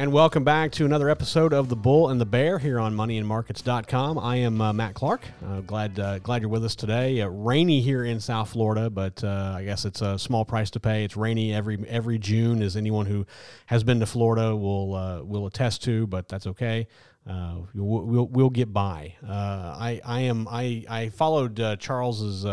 And 0.00 0.14
welcome 0.14 0.44
back 0.44 0.72
to 0.72 0.86
another 0.86 1.10
episode 1.10 1.52
of 1.52 1.68
The 1.68 1.76
Bull 1.76 2.08
and 2.08 2.18
the 2.18 2.24
Bear 2.24 2.58
here 2.58 2.80
on 2.80 2.94
moneyandmarkets.com. 2.94 4.18
I 4.18 4.36
am 4.36 4.58
uh, 4.58 4.72
Matt 4.72 4.94
Clark. 4.94 5.20
Uh, 5.44 5.60
glad 5.60 6.00
uh, 6.00 6.20
glad 6.20 6.40
you're 6.40 6.48
with 6.48 6.64
us 6.64 6.74
today. 6.74 7.20
Uh, 7.20 7.28
rainy 7.28 7.82
here 7.82 8.02
in 8.02 8.18
South 8.18 8.48
Florida, 8.48 8.88
but 8.88 9.22
uh, 9.22 9.52
I 9.58 9.64
guess 9.64 9.84
it's 9.84 10.00
a 10.00 10.18
small 10.18 10.46
price 10.46 10.70
to 10.70 10.80
pay. 10.80 11.04
It's 11.04 11.18
rainy 11.18 11.52
every 11.52 11.86
every 11.86 12.18
June, 12.18 12.62
as 12.62 12.78
anyone 12.78 13.04
who 13.04 13.26
has 13.66 13.84
been 13.84 14.00
to 14.00 14.06
Florida 14.06 14.56
will 14.56 14.94
uh, 14.94 15.22
will 15.22 15.46
attest 15.46 15.84
to. 15.84 16.06
But 16.06 16.28
that's 16.28 16.46
okay. 16.46 16.88
We'll, 17.26 17.66
we'll, 17.74 18.26
we'll 18.26 18.48
get 18.48 18.72
by. 18.72 19.16
I 19.22 20.00
I 20.02 20.20
am 20.22 20.48
I 20.50 20.82
I 20.88 21.08
followed 21.10 21.76
Charles's 21.78 22.46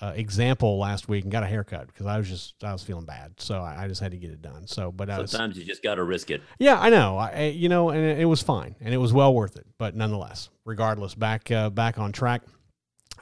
uh, 0.00 0.12
example 0.16 0.78
last 0.78 1.08
week 1.08 1.24
and 1.24 1.32
got 1.32 1.42
a 1.42 1.46
haircut 1.46 1.86
because 1.86 2.06
I 2.06 2.18
was 2.18 2.28
just 2.28 2.62
I 2.64 2.72
was 2.72 2.82
feeling 2.82 3.04
bad, 3.04 3.34
so 3.38 3.60
I, 3.60 3.84
I 3.84 3.88
just 3.88 4.00
had 4.00 4.10
to 4.10 4.16
get 4.16 4.30
it 4.30 4.42
done. 4.42 4.66
So, 4.66 4.90
but 4.90 5.08
sometimes 5.08 5.54
was, 5.54 5.58
you 5.58 5.64
just 5.64 5.82
got 5.82 5.96
to 5.96 6.04
risk 6.04 6.30
it. 6.30 6.42
Yeah, 6.58 6.80
I 6.80 6.90
know. 6.90 7.16
I 7.16 7.44
you 7.46 7.68
know, 7.68 7.90
and 7.90 8.04
it, 8.04 8.20
it, 8.20 8.24
was 8.24 8.42
fine 8.42 8.74
and 8.80 8.92
it 8.92 8.98
was 8.98 9.12
well 9.12 9.32
worth 9.34 9.56
it. 9.56 9.66
But 9.78 9.94
nonetheless, 9.94 10.50
regardless, 10.64 11.14
back 11.14 11.50
uh, 11.50 11.70
back 11.70 11.98
on 11.98 12.12
track. 12.12 12.42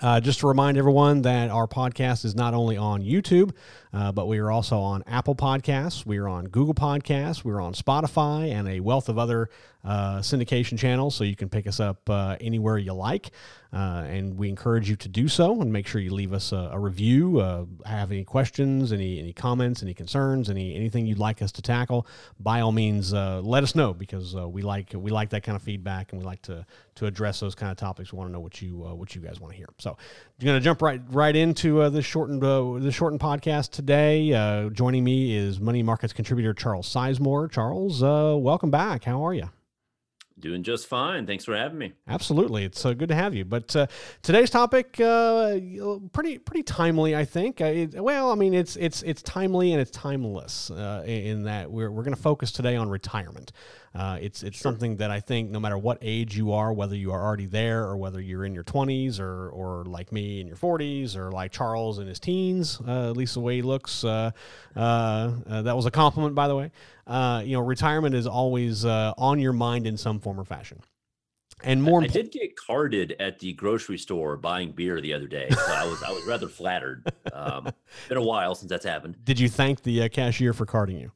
Uh, 0.00 0.18
just 0.18 0.40
to 0.40 0.48
remind 0.48 0.76
everyone 0.76 1.22
that 1.22 1.50
our 1.50 1.68
podcast 1.68 2.24
is 2.24 2.34
not 2.34 2.54
only 2.54 2.76
on 2.76 3.02
YouTube, 3.02 3.52
uh, 3.92 4.10
but 4.12 4.26
we 4.26 4.38
are 4.38 4.50
also 4.50 4.78
on 4.78 5.02
Apple 5.06 5.34
Podcasts, 5.34 6.06
we 6.06 6.18
are 6.18 6.28
on 6.28 6.46
Google 6.46 6.74
Podcasts, 6.74 7.44
we're 7.44 7.60
on 7.60 7.74
Spotify, 7.74 8.50
and 8.50 8.68
a 8.68 8.80
wealth 8.80 9.08
of 9.08 9.18
other 9.18 9.50
uh, 9.84 10.18
syndication 10.18 10.78
channels. 10.78 11.14
So 11.14 11.24
you 11.24 11.34
can 11.34 11.48
pick 11.48 11.66
us 11.66 11.80
up 11.80 12.08
uh, 12.08 12.36
anywhere 12.40 12.78
you 12.78 12.92
like. 12.92 13.30
Uh, 13.72 14.04
and 14.06 14.36
we 14.36 14.50
encourage 14.50 14.88
you 14.90 14.96
to 14.96 15.08
do 15.08 15.28
so 15.28 15.62
and 15.62 15.72
make 15.72 15.86
sure 15.86 15.98
you 15.98 16.12
leave 16.12 16.34
us 16.34 16.52
a, 16.52 16.70
a 16.72 16.78
review. 16.78 17.40
Uh, 17.40 17.64
have 17.86 18.12
any 18.12 18.22
questions, 18.22 18.92
any 18.92 19.18
any 19.18 19.32
comments, 19.32 19.82
any 19.82 19.94
concerns, 19.94 20.50
any 20.50 20.74
anything 20.76 21.06
you'd 21.06 21.18
like 21.18 21.40
us 21.40 21.50
to 21.50 21.62
tackle? 21.62 22.06
By 22.38 22.60
all 22.60 22.70
means, 22.70 23.14
uh, 23.14 23.40
let 23.42 23.62
us 23.62 23.74
know 23.74 23.94
because 23.94 24.34
we 24.34 24.60
like 24.60 24.92
we 24.94 25.10
like 25.10 25.30
that 25.30 25.42
kind 25.42 25.56
of 25.56 25.62
feedback 25.62 26.12
and 26.12 26.20
we 26.20 26.26
like 26.26 26.42
to 26.42 26.66
to 26.96 27.06
address 27.06 27.40
those 27.40 27.54
kind 27.54 27.72
of 27.72 27.78
topics. 27.78 28.12
We 28.12 28.18
want 28.18 28.28
to 28.28 28.32
know 28.32 28.40
what 28.40 28.60
you 28.60 28.74
what 28.76 29.14
you 29.14 29.22
guys 29.22 29.40
want 29.40 29.52
to 29.52 29.56
hear. 29.56 29.68
So, 29.78 29.96
you're 30.38 30.50
going 30.50 30.60
to 30.60 30.64
jump 30.64 30.82
right 30.82 31.00
right 31.08 31.34
into 31.34 31.88
this 31.88 32.04
shortened 32.04 32.42
this 32.82 32.94
shortened 32.94 33.22
podcast 33.22 33.70
today. 33.70 33.81
Joining 33.86 35.04
me 35.04 35.36
is 35.36 35.60
Money 35.60 35.82
Markets 35.82 36.12
contributor 36.12 36.54
Charles 36.54 36.92
Sizemore. 36.92 37.50
Charles, 37.50 38.02
welcome 38.02 38.70
back. 38.70 39.04
How 39.04 39.26
are 39.26 39.34
you? 39.34 39.48
Doing 40.42 40.64
just 40.64 40.88
fine. 40.88 41.24
Thanks 41.24 41.44
for 41.44 41.56
having 41.56 41.78
me. 41.78 41.92
Absolutely, 42.08 42.64
it's 42.64 42.84
uh, 42.84 42.94
good 42.94 43.10
to 43.10 43.14
have 43.14 43.32
you. 43.32 43.44
But 43.44 43.76
uh, 43.76 43.86
today's 44.22 44.50
topic, 44.50 44.98
uh, 45.00 45.58
pretty 46.12 46.38
pretty 46.38 46.64
timely, 46.64 47.14
I 47.14 47.24
think. 47.24 47.60
It, 47.60 48.02
well, 48.02 48.32
I 48.32 48.34
mean, 48.34 48.52
it's 48.52 48.74
it's 48.74 49.04
it's 49.04 49.22
timely 49.22 49.72
and 49.72 49.80
it's 49.80 49.92
timeless 49.92 50.72
uh, 50.72 51.04
in 51.06 51.44
that 51.44 51.70
we're 51.70 51.92
we're 51.92 52.02
going 52.02 52.16
to 52.16 52.20
focus 52.20 52.50
today 52.50 52.74
on 52.74 52.90
retirement. 52.90 53.52
Uh, 53.94 54.18
it's 54.22 54.42
it's 54.42 54.56
sure. 54.56 54.70
something 54.70 54.96
that 54.96 55.10
I 55.10 55.20
think 55.20 55.50
no 55.50 55.60
matter 55.60 55.76
what 55.76 55.98
age 56.00 56.34
you 56.36 56.52
are, 56.52 56.72
whether 56.72 56.96
you 56.96 57.12
are 57.12 57.22
already 57.22 57.44
there 57.44 57.84
or 57.84 57.96
whether 57.98 58.20
you're 58.20 58.44
in 58.44 58.54
your 58.54 58.64
20s 58.64 59.20
or 59.20 59.50
or 59.50 59.84
like 59.84 60.12
me 60.12 60.40
in 60.40 60.46
your 60.46 60.56
40s 60.56 61.14
or 61.14 61.30
like 61.30 61.52
Charles 61.52 61.98
in 61.98 62.06
his 62.06 62.18
teens, 62.18 62.80
uh, 62.86 63.10
at 63.10 63.16
least 63.16 63.34
the 63.34 63.40
way 63.40 63.56
he 63.56 63.62
looks. 63.62 64.02
Uh, 64.02 64.30
uh, 64.74 65.32
uh 65.46 65.62
that 65.62 65.76
was 65.76 65.84
a 65.84 65.90
compliment, 65.90 66.34
by 66.34 66.48
the 66.48 66.56
way. 66.56 66.70
Uh, 67.06 67.42
you 67.44 67.52
know, 67.52 67.60
retirement 67.60 68.14
is 68.14 68.26
always 68.26 68.84
on 68.84 69.38
your 69.38 69.52
mind 69.52 69.86
in 69.86 69.96
some 69.98 70.20
form 70.20 70.40
or 70.40 70.44
fashion. 70.44 70.80
And 71.64 71.82
more, 71.82 72.00
I, 72.00 72.04
I 72.04 72.08
did 72.08 72.32
get 72.32 72.56
carded 72.56 73.14
at 73.20 73.38
the 73.38 73.52
grocery 73.52 73.98
store 73.98 74.36
buying 74.36 74.72
beer 74.72 75.00
the 75.00 75.12
other 75.12 75.28
day, 75.28 75.48
so 75.50 75.72
I 75.72 75.84
was 75.84 76.02
I 76.02 76.10
was 76.10 76.24
rather 76.26 76.48
flattered. 76.48 77.06
Um, 77.32 77.72
been 78.08 78.18
a 78.18 78.22
while 78.22 78.54
since 78.54 78.68
that's 78.68 78.84
happened. 78.84 79.16
Did 79.24 79.40
you 79.40 79.48
thank 79.48 79.82
the 79.82 80.08
cashier 80.10 80.52
for 80.52 80.66
carding 80.66 80.98
you? 80.98 81.10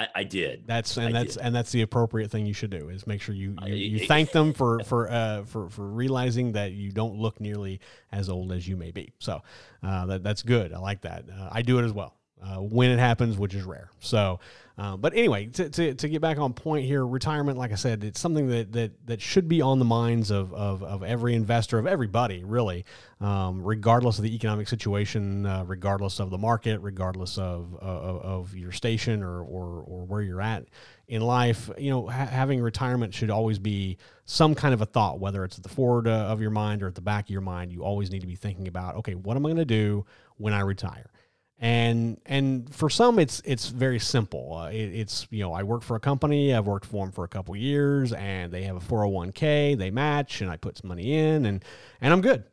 I, 0.00 0.08
I 0.14 0.24
did. 0.24 0.66
That's 0.66 0.96
and 0.96 1.08
I 1.08 1.12
that's 1.12 1.34
did. 1.34 1.44
and 1.44 1.54
that's 1.54 1.72
the 1.72 1.82
appropriate 1.82 2.30
thing 2.30 2.46
you 2.46 2.54
should 2.54 2.70
do 2.70 2.88
is 2.88 3.06
make 3.06 3.20
sure 3.20 3.34
you 3.34 3.54
you, 3.66 3.74
you 3.74 4.06
thank 4.06 4.32
them 4.32 4.54
for 4.54 4.82
for 4.84 5.10
uh, 5.10 5.44
for 5.44 5.68
for 5.68 5.86
realizing 5.86 6.52
that 6.52 6.72
you 6.72 6.90
don't 6.90 7.16
look 7.16 7.38
nearly 7.38 7.80
as 8.10 8.30
old 8.30 8.50
as 8.50 8.66
you 8.66 8.76
may 8.76 8.92
be. 8.92 9.12
So 9.18 9.42
uh, 9.82 10.06
that 10.06 10.22
that's 10.22 10.42
good. 10.42 10.72
I 10.72 10.78
like 10.78 11.02
that. 11.02 11.24
Uh, 11.28 11.50
I 11.52 11.60
do 11.60 11.78
it 11.78 11.84
as 11.84 11.92
well 11.92 12.14
uh, 12.42 12.56
when 12.56 12.90
it 12.90 12.98
happens, 12.98 13.36
which 13.36 13.54
is 13.54 13.64
rare. 13.64 13.90
So, 14.00 14.40
uh, 14.80 14.96
but 14.96 15.12
anyway, 15.12 15.44
to, 15.44 15.68
to, 15.68 15.92
to, 15.92 16.08
get 16.08 16.22
back 16.22 16.38
on 16.38 16.54
point 16.54 16.86
here, 16.86 17.06
retirement, 17.06 17.58
like 17.58 17.70
I 17.70 17.74
said, 17.74 18.02
it's 18.02 18.18
something 18.18 18.48
that 18.48 18.72
that, 18.72 19.06
that 19.08 19.20
should 19.20 19.46
be 19.46 19.60
on 19.60 19.78
the 19.78 19.84
minds 19.84 20.30
of, 20.30 20.54
of, 20.54 20.82
of 20.82 21.02
every 21.02 21.34
investor, 21.34 21.78
of 21.78 21.86
everybody, 21.86 22.44
really, 22.44 22.86
um, 23.20 23.62
regardless 23.62 24.16
of 24.16 24.24
the 24.24 24.34
economic 24.34 24.68
situation, 24.68 25.44
uh, 25.44 25.64
regardless 25.66 26.18
of 26.18 26.30
the 26.30 26.38
market, 26.38 26.80
regardless 26.80 27.36
of, 27.36 27.74
of, 27.74 28.22
of, 28.22 28.56
your 28.56 28.72
station 28.72 29.22
or, 29.22 29.42
or, 29.42 29.82
or 29.82 30.04
where 30.06 30.22
you're 30.22 30.40
at 30.40 30.64
in 31.08 31.20
life. 31.20 31.68
You 31.76 31.90
know, 31.90 32.06
ha- 32.06 32.24
having 32.24 32.62
retirement 32.62 33.12
should 33.12 33.30
always 33.30 33.58
be 33.58 33.98
some 34.24 34.54
kind 34.54 34.72
of 34.72 34.80
a 34.80 34.86
thought, 34.86 35.20
whether 35.20 35.44
it's 35.44 35.58
at 35.58 35.62
the 35.62 35.68
forward 35.68 36.08
uh, 36.08 36.10
of 36.10 36.40
your 36.40 36.52
mind 36.52 36.82
or 36.82 36.86
at 36.86 36.94
the 36.94 37.02
back 37.02 37.26
of 37.26 37.30
your 37.30 37.42
mind. 37.42 37.70
You 37.70 37.84
always 37.84 38.10
need 38.10 38.20
to 38.20 38.26
be 38.26 38.36
thinking 38.36 38.66
about, 38.66 38.96
okay, 38.96 39.14
what 39.14 39.36
am 39.36 39.44
I 39.44 39.50
going 39.50 39.56
to 39.56 39.64
do 39.66 40.06
when 40.38 40.54
I 40.54 40.60
retire? 40.60 41.10
And 41.60 42.18
and 42.24 42.74
for 42.74 42.88
some 42.88 43.18
it's 43.18 43.42
it's 43.44 43.68
very 43.68 43.98
simple 43.98 44.56
uh, 44.56 44.70
it, 44.70 44.94
it's 44.94 45.26
you 45.30 45.42
know 45.42 45.52
i 45.52 45.62
work 45.62 45.82
for 45.82 45.94
a 45.94 46.00
company 46.00 46.54
i've 46.54 46.66
worked 46.66 46.86
for 46.86 47.04
them 47.04 47.12
for 47.12 47.24
a 47.24 47.28
couple 47.28 47.54
years 47.54 48.14
and 48.14 48.50
they 48.50 48.62
have 48.62 48.76
a 48.76 48.80
401k 48.80 49.76
they 49.76 49.90
match 49.90 50.40
and 50.40 50.50
i 50.50 50.56
put 50.56 50.78
some 50.78 50.88
money 50.88 51.12
in 51.12 51.44
and 51.44 51.62
and 52.00 52.12
i'm 52.12 52.22
good 52.22 52.44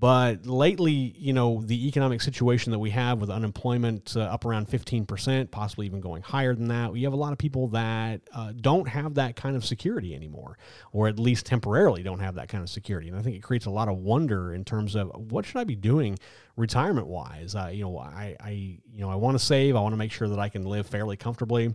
but 0.00 0.46
lately, 0.46 1.14
you 1.18 1.34
know, 1.34 1.60
the 1.60 1.86
economic 1.86 2.22
situation 2.22 2.72
that 2.72 2.78
we 2.78 2.88
have 2.88 3.20
with 3.20 3.28
unemployment 3.28 4.16
uh, 4.16 4.20
up 4.20 4.46
around 4.46 4.66
15%, 4.66 5.50
possibly 5.50 5.84
even 5.84 6.00
going 6.00 6.22
higher 6.22 6.54
than 6.54 6.68
that, 6.68 6.90
we 6.90 7.02
have 7.02 7.12
a 7.12 7.16
lot 7.16 7.32
of 7.32 7.38
people 7.38 7.68
that 7.68 8.22
uh, 8.32 8.54
don't 8.58 8.88
have 8.88 9.16
that 9.16 9.36
kind 9.36 9.56
of 9.56 9.64
security 9.64 10.14
anymore, 10.14 10.56
or 10.92 11.06
at 11.06 11.18
least 11.18 11.44
temporarily 11.44 12.02
don't 12.02 12.20
have 12.20 12.36
that 12.36 12.48
kind 12.48 12.62
of 12.62 12.70
security. 12.70 13.08
And 13.08 13.18
I 13.18 13.20
think 13.20 13.36
it 13.36 13.42
creates 13.42 13.66
a 13.66 13.70
lot 13.70 13.88
of 13.88 13.98
wonder 13.98 14.54
in 14.54 14.64
terms 14.64 14.96
of 14.96 15.10
what 15.14 15.44
should 15.44 15.58
I 15.58 15.64
be 15.64 15.76
doing 15.76 16.18
retirement 16.60 17.06
wise? 17.06 17.54
Uh, 17.54 17.70
you 17.72 17.84
know, 17.84 17.98
I, 17.98 18.36
I, 18.40 18.50
you 18.50 19.00
know, 19.00 19.10
I 19.10 19.16
want 19.16 19.38
to 19.38 19.44
save. 19.44 19.74
I 19.74 19.80
want 19.80 19.92
to 19.92 19.96
make 19.96 20.12
sure 20.12 20.28
that 20.28 20.38
I 20.38 20.48
can 20.48 20.64
live 20.64 20.86
fairly 20.86 21.16
comfortably. 21.16 21.74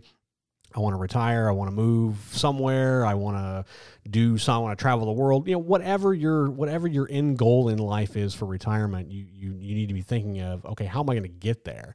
I 0.74 0.80
want 0.80 0.94
to 0.94 0.98
retire. 0.98 1.48
I 1.48 1.52
want 1.52 1.68
to 1.68 1.74
move 1.74 2.16
somewhere. 2.32 3.06
I 3.06 3.14
want 3.14 3.36
to 3.36 3.64
do 4.10 4.36
some. 4.36 4.56
I 4.56 4.58
want 4.58 4.78
to 4.78 4.82
travel 4.82 5.06
the 5.06 5.12
world. 5.12 5.46
You 5.46 5.54
know, 5.54 5.60
whatever 5.60 6.12
your 6.12 6.50
whatever 6.50 6.86
your 6.86 7.08
end 7.10 7.38
goal 7.38 7.68
in 7.68 7.78
life 7.78 8.16
is 8.16 8.34
for 8.34 8.46
retirement, 8.46 9.10
you 9.10 9.26
you 9.32 9.54
you 9.58 9.74
need 9.74 9.88
to 9.88 9.94
be 9.94 10.02
thinking 10.02 10.40
of. 10.40 10.64
Okay, 10.66 10.84
how 10.84 11.00
am 11.00 11.10
I 11.10 11.14
going 11.14 11.22
to 11.22 11.28
get 11.28 11.64
there? 11.64 11.94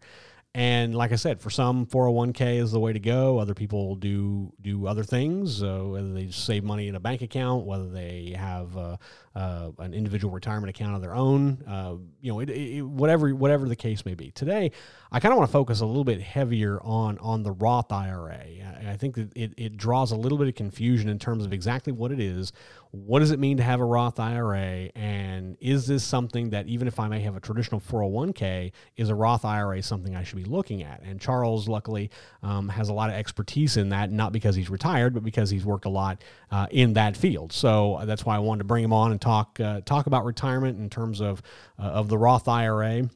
And 0.53 0.94
like 0.94 1.13
I 1.13 1.16
said, 1.16 1.39
for 1.39 1.50
some, 1.50 1.85
401k 1.85 2.57
is 2.57 2.73
the 2.73 2.79
way 2.79 2.91
to 2.91 3.00
go. 3.00 3.39
Other 3.39 3.53
people 3.53 3.95
do 3.95 4.51
do 4.59 4.85
other 4.85 5.03
things, 5.03 5.63
uh, 5.63 5.79
whether 5.79 6.12
they 6.12 6.29
save 6.29 6.66
money 6.66 6.89
in 6.89 6.95
a 6.95 7.00
bank 7.00 7.22
account, 7.22 7.66
whether 7.66 7.88
they 7.88 8.35
have 8.38 8.75
uh, 8.75 8.97
uh, 9.34 9.72
an 9.79 9.94
individual 9.94 10.34
retirement 10.34 10.69
account 10.69 10.94
of 10.94 11.01
their 11.01 11.16
own. 11.16 11.63
Uh, 11.66 11.95
you 12.19 12.34
know, 12.34 12.41
it, 12.41 12.50
it, 12.50 12.81
whatever 12.81 13.34
whatever 13.34 13.69
the 13.69 13.78
case 13.78 14.06
may 14.06 14.13
be. 14.13 14.31
Today, 14.31 14.72
I 15.09 15.22
kind 15.22 15.31
of 15.31 15.38
want 15.38 15.50
to 15.50 15.53
focus 15.53 15.79
a 15.79 15.85
little 15.85 16.03
bit 16.03 16.22
heavier 16.22 16.81
on 16.81 17.17
on 17.19 17.44
the 17.44 17.53
Roth 17.53 17.94
IRA. 17.94 18.44
I, 18.44 18.91
I 18.91 18.97
think 18.97 19.16
that 19.16 19.31
it, 19.38 19.53
it 19.56 19.78
draws 19.78 20.11
a 20.11 20.17
little 20.17 20.38
bit 20.38 20.50
of 20.50 20.56
confusion 20.56 21.08
in 21.08 21.17
terms 21.17 21.46
of 21.46 21.53
exactly 21.53 21.93
what 21.93 22.11
it 22.11 22.20
is, 22.20 22.52
what 22.91 23.20
does 23.20 23.32
it 23.32 23.40
mean 23.40 23.58
to 23.58 23.64
have 23.64 23.79
a 23.79 23.85
Roth 23.85 24.20
IRA? 24.20 24.90
And 24.96 25.58
is 25.61 25.88
this 25.88 26.03
something 26.03 26.49
that, 26.49 26.67
even 26.67 26.88
if 26.88 26.99
I 26.99 27.08
may 27.08 27.22
have 27.22 27.38
a 27.38 27.40
traditional 27.40 27.79
401k, 27.79 28.73
is 28.97 29.09
a 29.09 29.16
Roth 29.16 29.46
IRA 29.46 29.82
something 29.82 30.16
I 30.16 30.23
should 30.23 30.38
be 30.38 30.43
looking 30.43 30.84
at? 30.84 31.02
And 31.02 31.20
Charles, 31.20 31.70
luckily, 31.70 32.11
um, 32.43 32.67
has 32.67 32.90
a 32.90 32.93
lot 32.93 33.09
of 33.09 33.16
expertise 33.16 33.78
in 33.78 33.90
that, 33.90 34.11
not 34.11 34.34
because 34.34 34.55
he's 34.55 34.70
retired, 34.70 35.14
but 35.14 35.23
because 35.23 35.49
he's 35.49 35.66
worked 35.66 35.85
a 35.85 35.90
lot 35.90 36.22
uh, 36.52 36.67
in 36.70 36.93
that 36.93 37.16
field. 37.16 37.53
So 37.53 37.96
uh, 37.96 38.05
that's 38.05 38.26
why 38.26 38.35
I 38.35 38.40
wanted 38.40 38.59
to 38.59 38.66
bring 38.66 38.84
him 38.84 38.93
on 38.93 39.11
and 39.11 39.22
talk 39.22 39.59
uh, 39.59 39.82
talk 39.82 40.08
about 40.08 40.26
retirement 40.26 40.78
in 40.78 40.90
terms 40.90 41.22
of 41.22 41.41
uh, 41.79 41.84
of 41.84 42.09
the 42.09 42.17
Roth 42.17 42.47
IRA 42.49 43.09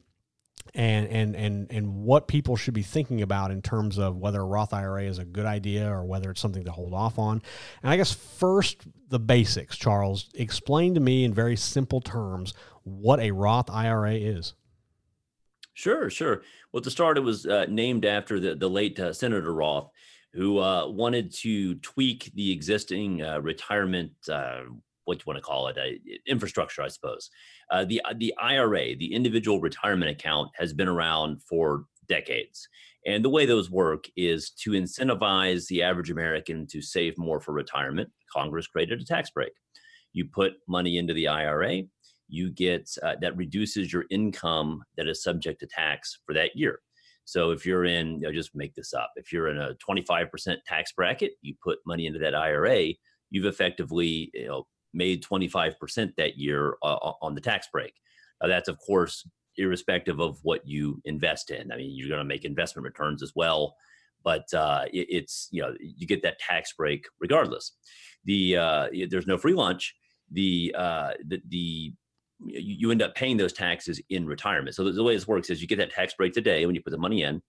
and 0.74 1.08
and 1.08 1.36
and 1.36 1.66
and 1.70 1.94
what 2.04 2.28
people 2.28 2.56
should 2.56 2.74
be 2.74 2.82
thinking 2.82 3.22
about 3.22 3.50
in 3.50 3.62
terms 3.62 3.98
of 3.98 4.16
whether 4.16 4.40
a 4.40 4.44
Roth 4.44 4.72
IRA 4.72 5.04
is 5.04 5.18
a 5.18 5.24
good 5.24 5.46
idea 5.46 5.90
or 5.90 6.04
whether 6.04 6.30
it's 6.30 6.40
something 6.40 6.64
to 6.64 6.72
hold 6.72 6.94
off 6.94 7.18
on. 7.18 7.42
And 7.82 7.90
I 7.90 7.96
guess 7.96 8.12
first 8.12 8.86
the 9.08 9.18
basics, 9.18 9.76
Charles, 9.76 10.28
explain 10.34 10.94
to 10.94 11.00
me 11.00 11.24
in 11.24 11.32
very 11.32 11.56
simple 11.56 12.00
terms 12.00 12.54
what 12.84 13.20
a 13.20 13.30
Roth 13.30 13.70
IRA 13.70 14.14
is. 14.14 14.54
Sure, 15.74 16.08
sure. 16.08 16.42
Well, 16.72 16.82
to 16.82 16.90
start, 16.90 17.18
it 17.18 17.22
was 17.22 17.44
uh, 17.46 17.66
named 17.68 18.04
after 18.04 18.40
the 18.40 18.54
the 18.54 18.70
late 18.70 18.98
uh, 18.98 19.12
Senator 19.12 19.52
Roth, 19.52 19.90
who 20.32 20.58
uh, 20.58 20.88
wanted 20.88 21.32
to 21.32 21.74
tweak 21.76 22.30
the 22.34 22.52
existing 22.52 23.22
uh, 23.22 23.40
retirement 23.40 24.12
uh, 25.06 25.10
what 25.10 25.18
you 25.18 25.24
want 25.26 25.38
to 25.38 25.42
call 25.42 25.68
it, 25.68 25.76
a, 25.78 25.98
infrastructure, 26.26 26.82
I 26.82 26.88
suppose. 26.88 27.30
Uh, 27.70 27.84
the 27.84 28.02
the 28.16 28.34
IRA, 28.40 28.96
the 28.96 29.14
individual 29.14 29.60
retirement 29.60 30.10
account, 30.10 30.50
has 30.56 30.72
been 30.72 30.88
around 30.88 31.42
for 31.42 31.84
decades, 32.08 32.68
and 33.06 33.24
the 33.24 33.30
way 33.30 33.46
those 33.46 33.70
work 33.70 34.04
is 34.16 34.50
to 34.62 34.72
incentivize 34.72 35.66
the 35.68 35.82
average 35.82 36.10
American 36.10 36.66
to 36.68 36.82
save 36.82 37.16
more 37.18 37.40
for 37.40 37.52
retirement. 37.52 38.10
Congress 38.32 38.66
created 38.66 39.00
a 39.00 39.04
tax 39.04 39.30
break. 39.30 39.52
You 40.12 40.26
put 40.26 40.54
money 40.68 40.98
into 40.98 41.14
the 41.14 41.28
IRA, 41.28 41.82
you 42.28 42.50
get 42.50 42.90
uh, 43.02 43.14
that 43.20 43.36
reduces 43.36 43.92
your 43.92 44.04
income 44.10 44.82
that 44.96 45.08
is 45.08 45.22
subject 45.22 45.60
to 45.60 45.66
tax 45.66 46.18
for 46.26 46.34
that 46.34 46.50
year. 46.54 46.80
So 47.26 47.50
if 47.50 47.66
you're 47.66 47.84
in, 47.84 48.20
you 48.20 48.22
know, 48.22 48.32
just 48.32 48.54
make 48.54 48.74
this 48.74 48.94
up. 48.94 49.10
If 49.16 49.32
you're 49.32 49.48
in 49.48 49.58
a 49.58 49.74
25% 49.74 50.56
tax 50.64 50.92
bracket, 50.92 51.32
you 51.42 51.54
put 51.62 51.78
money 51.84 52.06
into 52.06 52.20
that 52.20 52.36
IRA, 52.36 52.94
you've 53.30 53.46
effectively, 53.46 54.30
you 54.32 54.46
know, 54.46 54.66
made 54.96 55.22
25% 55.22 56.14
that 56.16 56.38
year 56.38 56.76
uh, 56.82 57.12
on 57.22 57.34
the 57.34 57.40
tax 57.40 57.68
break. 57.72 57.92
Now 58.42 58.48
that's 58.48 58.68
of 58.68 58.78
course 58.78 59.26
irrespective 59.56 60.20
of 60.20 60.38
what 60.42 60.66
you 60.66 61.00
invest 61.04 61.50
in. 61.50 61.72
I 61.72 61.76
mean, 61.76 61.92
you're 61.94 62.08
going 62.08 62.18
to 62.18 62.24
make 62.24 62.44
investment 62.44 62.84
returns 62.84 63.22
as 63.22 63.32
well, 63.34 63.76
but 64.24 64.52
uh, 64.52 64.86
it, 64.92 65.06
it's 65.08 65.48
you 65.50 65.62
know 65.62 65.74
you 65.78 66.06
get 66.06 66.22
that 66.22 66.38
tax 66.38 66.72
break 66.72 67.06
regardless. 67.20 67.72
The 68.24 68.56
uh, 68.56 68.88
there's 69.10 69.26
no 69.26 69.38
free 69.38 69.54
lunch. 69.54 69.94
The 70.32 70.74
uh, 70.76 71.12
the, 71.26 71.40
the 71.48 71.92
you 72.44 72.90
end 72.90 73.02
up 73.02 73.14
paying 73.14 73.36
those 73.38 73.52
taxes 73.52 74.00
in 74.10 74.26
retirement. 74.26 74.74
So 74.74 74.90
the 74.90 75.02
way 75.02 75.14
this 75.14 75.28
works 75.28 75.48
is 75.48 75.62
you 75.62 75.68
get 75.68 75.78
that 75.78 75.92
tax 75.92 76.12
break 76.14 76.34
today 76.34 76.66
when 76.66 76.74
you 76.74 76.82
put 76.82 76.90
the 76.90 76.98
money 76.98 77.22
in. 77.22 77.40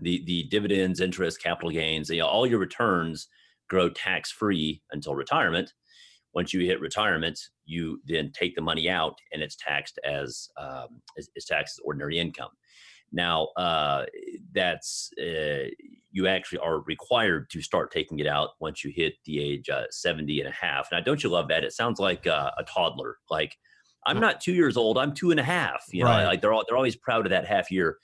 The 0.00 0.22
the 0.24 0.44
dividends, 0.44 1.00
interest, 1.00 1.42
capital 1.42 1.70
gains, 1.70 2.08
you 2.08 2.20
know, 2.20 2.26
all 2.26 2.46
your 2.46 2.58
returns 2.58 3.28
grow 3.68 3.90
tax 3.90 4.30
free 4.30 4.82
until 4.92 5.14
retirement. 5.14 5.72
Once 6.38 6.54
you 6.54 6.60
hit 6.60 6.80
retirement, 6.80 7.36
you 7.64 8.00
then 8.06 8.30
take 8.32 8.54
the 8.54 8.60
money 8.60 8.88
out 8.88 9.18
and 9.32 9.42
it's 9.42 9.56
taxed 9.56 9.98
as 10.04 10.48
um, 10.56 11.02
taxed 11.48 11.80
as 11.80 11.80
ordinary 11.84 12.16
income. 12.16 12.50
Now, 13.10 13.48
uh, 13.56 14.04
that's 14.54 15.10
uh, 15.20 15.66
you 16.12 16.28
actually 16.28 16.60
are 16.60 16.78
required 16.82 17.50
to 17.50 17.60
start 17.60 17.90
taking 17.90 18.20
it 18.20 18.28
out 18.28 18.50
once 18.60 18.84
you 18.84 18.92
hit 18.94 19.14
the 19.24 19.40
age 19.40 19.68
uh, 19.68 19.86
70 19.90 20.38
and 20.38 20.48
a 20.48 20.52
half. 20.52 20.86
Now, 20.92 21.00
don't 21.00 21.24
you 21.24 21.28
love 21.28 21.48
that? 21.48 21.64
It 21.64 21.72
sounds 21.72 21.98
like 21.98 22.24
uh, 22.28 22.52
a 22.56 22.62
toddler. 22.62 23.16
Like 23.28 23.56
I'm 24.06 24.20
not 24.20 24.40
two 24.40 24.54
years 24.54 24.76
old. 24.76 24.96
I'm 24.96 25.14
two 25.14 25.32
and 25.32 25.40
a 25.40 25.42
half. 25.42 25.86
You 25.90 26.04
know, 26.04 26.10
right. 26.10 26.24
like 26.24 26.40
they're 26.40 26.52
all, 26.52 26.62
they're 26.68 26.76
always 26.76 26.94
proud 26.94 27.26
of 27.26 27.30
that 27.30 27.48
half 27.48 27.68
year. 27.72 27.98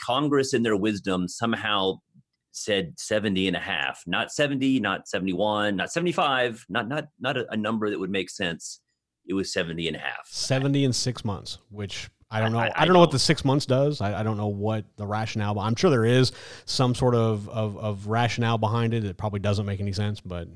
Congress, 0.00 0.54
in 0.54 0.62
their 0.62 0.76
wisdom, 0.76 1.26
somehow 1.26 1.98
said 2.52 2.98
70 2.98 3.48
and 3.48 3.56
a 3.56 3.60
half, 3.60 4.02
not 4.06 4.32
70, 4.32 4.80
not 4.80 5.08
71, 5.08 5.76
not 5.76 5.92
75, 5.92 6.64
not 6.68 6.88
not 6.88 7.08
not 7.20 7.36
a, 7.36 7.50
a 7.52 7.56
number 7.56 7.90
that 7.90 7.98
would 7.98 8.10
make 8.10 8.30
sense. 8.30 8.80
It 9.26 9.34
was 9.34 9.52
70 9.52 9.88
and 9.88 9.96
a 9.96 10.00
half. 10.00 10.26
70 10.26 10.84
in 10.84 10.92
six 10.92 11.24
months, 11.24 11.58
which 11.70 12.10
I 12.30 12.40
don't 12.40 12.52
know. 12.52 12.58
I, 12.58 12.66
I, 12.66 12.72
I 12.82 12.84
don't 12.84 12.94
know 12.94 13.00
what 13.00 13.10
the 13.10 13.18
six 13.18 13.44
months 13.44 13.66
does. 13.66 14.00
I, 14.00 14.20
I, 14.20 14.22
don't 14.22 14.36
know 14.36 14.48
what 14.48 14.84
the 14.96 15.06
rationale. 15.06 15.54
But 15.54 15.62
i'm 15.62 15.74
sure 15.74 15.90
there 15.90 16.04
is 16.04 16.32
some 16.64 16.94
sort 16.94 17.14
of, 17.14 17.48
of, 17.48 17.76
of 17.76 18.06
rationale 18.06 18.56
behind 18.56 18.94
it. 18.94 19.04
It 19.04 19.16
probably 19.16 19.40
doesn't 19.40 19.66
make 19.66 19.80
any 19.80 19.92
sense, 19.92 20.20
but 20.20 20.48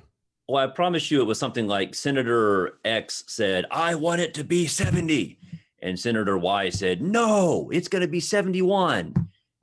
well, 0.47 0.63
I 0.63 0.67
promise 0.71 1.11
you 1.11 1.21
it 1.21 1.25
was 1.25 1.39
something 1.39 1.67
like 1.67 1.95
Senator 1.95 2.79
X 2.85 3.25
said, 3.29 3.65
I 3.71 3.95
want 3.95 4.21
it 4.21 4.35
to 4.35 4.45
be 4.45 4.67
70. 4.67 5.39
And 5.81 5.99
Senator 5.99 6.37
Y 6.37 6.69
said, 6.69 7.03
no, 7.03 7.71
it's 7.73 7.89
going 7.89 8.03
to 8.03 8.09
be 8.09 8.21
71. 8.21 9.15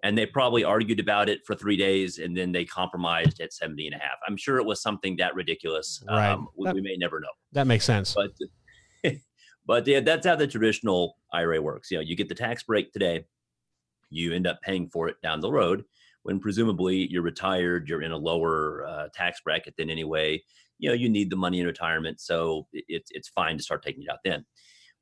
And 0.04 0.18
they 0.18 0.26
probably 0.26 0.64
argued 0.64 1.00
about 1.00 1.30
it 1.30 1.46
for 1.46 1.54
three 1.56 1.78
days 1.78 2.18
and 2.18 2.36
then 2.36 2.52
they 2.52 2.66
compromised 2.66 3.40
at 3.40 3.54
70 3.54 3.88
and 3.88 3.96
a 3.96 4.00
half. 4.00 4.18
I'm 4.28 4.36
sure 4.36 4.58
it 4.58 4.66
was 4.66 4.82
something 4.82 5.16
that 5.18 5.36
ridiculous. 5.36 6.04
Right. 6.10 6.32
Um, 6.32 6.48
we, 6.58 6.66
that, 6.66 6.74
we, 6.74 6.82
may 6.82 6.96
never 6.98 7.20
know. 7.20 7.30
That 7.52 7.68
makes 7.68 7.86
sense. 7.86 8.16
But, 8.16 9.14
but 9.66 9.86
yeah, 9.86 10.00
that's 10.00 10.26
how 10.26 10.36
the 10.36 10.48
traditional 10.48 11.18
IRA 11.32 11.62
works. 11.62 11.92
You 11.92 11.98
know, 11.98 12.02
you 12.02 12.16
get 12.16 12.30
the 12.30 12.36
tax 12.36 12.64
break 12.64 12.92
today, 12.92 13.26
you 14.10 14.34
end 14.34 14.48
up 14.48 14.60
paying 14.62 14.90
for 14.90 15.08
it 15.08 15.22
down 15.22 15.40
the 15.40 15.52
road 15.52 15.86
when 16.24 16.40
presumably 16.40 17.08
you're 17.12 17.22
retired, 17.22 17.88
you're 17.88 18.02
in 18.02 18.12
a 18.12 18.18
lower 18.18 18.86
uh, 18.88 19.08
tax 19.14 19.42
bracket 19.42 19.76
than 19.78 19.90
anyway 19.90 20.42
you 20.82 20.90
know 20.90 20.96
you 20.96 21.08
need 21.08 21.30
the 21.30 21.38
money 21.38 21.62
in 21.62 21.66
retirement 21.66 22.20
so 22.20 22.68
it's 22.74 23.10
it's 23.12 23.30
fine 23.30 23.56
to 23.56 23.64
start 23.64 23.82
taking 23.82 24.04
it 24.04 24.10
out 24.10 24.20
then 24.26 24.44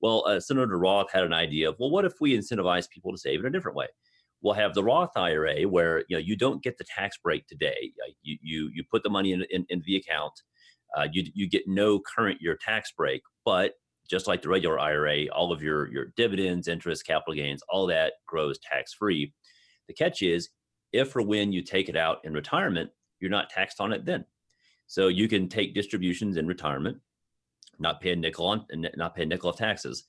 well 0.01 0.23
uh, 0.27 0.39
senator 0.39 0.77
roth 0.77 1.11
had 1.11 1.23
an 1.23 1.33
idea 1.33 1.69
of 1.69 1.75
well 1.79 1.89
what 1.89 2.05
if 2.05 2.13
we 2.21 2.37
incentivize 2.37 2.87
people 2.89 3.11
to 3.11 3.17
save 3.17 3.39
in 3.39 3.47
a 3.47 3.49
different 3.49 3.75
way 3.75 3.87
we'll 4.41 4.53
have 4.53 4.73
the 4.73 4.83
roth 4.83 5.15
ira 5.15 5.63
where 5.63 5.99
you 6.07 6.15
know 6.15 6.19
you 6.19 6.35
don't 6.35 6.63
get 6.63 6.77
the 6.77 6.83
tax 6.83 7.17
break 7.17 7.47
today. 7.47 7.91
You 8.21 8.37
you, 8.41 8.69
you 8.73 8.83
put 8.89 9.03
the 9.03 9.09
money 9.09 9.33
in, 9.33 9.43
in, 9.49 9.65
in 9.69 9.81
the 9.85 9.97
account 9.97 10.33
uh, 10.97 11.07
you, 11.11 11.23
you 11.33 11.47
get 11.47 11.63
no 11.67 11.99
current 11.99 12.41
year 12.41 12.57
tax 12.59 12.91
break 12.97 13.21
but 13.45 13.73
just 14.09 14.27
like 14.27 14.41
the 14.41 14.49
regular 14.49 14.79
ira 14.79 15.27
all 15.27 15.51
of 15.51 15.61
your 15.61 15.91
your 15.91 16.13
dividends 16.17 16.67
interest 16.67 17.05
capital 17.05 17.35
gains 17.35 17.61
all 17.69 17.85
that 17.85 18.13
grows 18.25 18.57
tax 18.59 18.93
free 18.93 19.33
the 19.87 19.93
catch 19.93 20.21
is 20.21 20.49
if 20.91 21.15
or 21.15 21.21
when 21.21 21.51
you 21.51 21.61
take 21.61 21.89
it 21.89 21.95
out 21.95 22.17
in 22.23 22.33
retirement 22.33 22.89
you're 23.19 23.31
not 23.31 23.49
taxed 23.49 23.81
on 23.81 23.93
it 23.93 24.05
then. 24.05 24.25
So 24.87 25.07
you 25.07 25.27
can 25.27 25.47
take 25.47 25.73
distributions 25.73 26.37
in 26.37 26.47
retirement, 26.47 26.97
not 27.77 28.01
pay 28.01 28.11
a 28.11 28.15
nickel 28.15 28.47
on, 28.47 28.65
not 28.95 29.15
pay 29.15 29.23
a 29.23 29.25
nickel 29.25 29.51
of 29.51 29.57
taxes. 29.57 30.05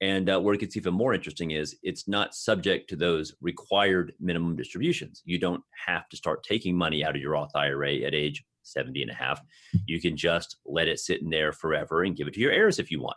And 0.00 0.28
uh, 0.28 0.40
where 0.40 0.54
it 0.54 0.60
gets 0.60 0.76
even 0.76 0.92
more 0.92 1.14
interesting 1.14 1.52
is 1.52 1.76
it's 1.82 2.08
not 2.08 2.34
subject 2.34 2.90
to 2.90 2.96
those 2.96 3.34
required 3.40 4.12
minimum 4.20 4.56
distributions. 4.56 5.22
You 5.24 5.38
don't 5.38 5.62
have 5.86 6.08
to 6.08 6.16
start 6.16 6.42
taking 6.42 6.76
money 6.76 7.04
out 7.04 7.14
of 7.14 7.22
your 7.22 7.32
Roth 7.32 7.54
IRA 7.54 7.98
at 7.98 8.14
age 8.14 8.44
70 8.64 9.02
and 9.02 9.10
a 9.10 9.14
half. 9.14 9.40
You 9.86 10.00
can 10.00 10.16
just 10.16 10.56
let 10.66 10.88
it 10.88 10.98
sit 10.98 11.22
in 11.22 11.30
there 11.30 11.52
forever 11.52 12.02
and 12.02 12.16
give 12.16 12.26
it 12.26 12.34
to 12.34 12.40
your 12.40 12.52
heirs 12.52 12.78
if 12.78 12.90
you 12.90 13.00
want. 13.00 13.16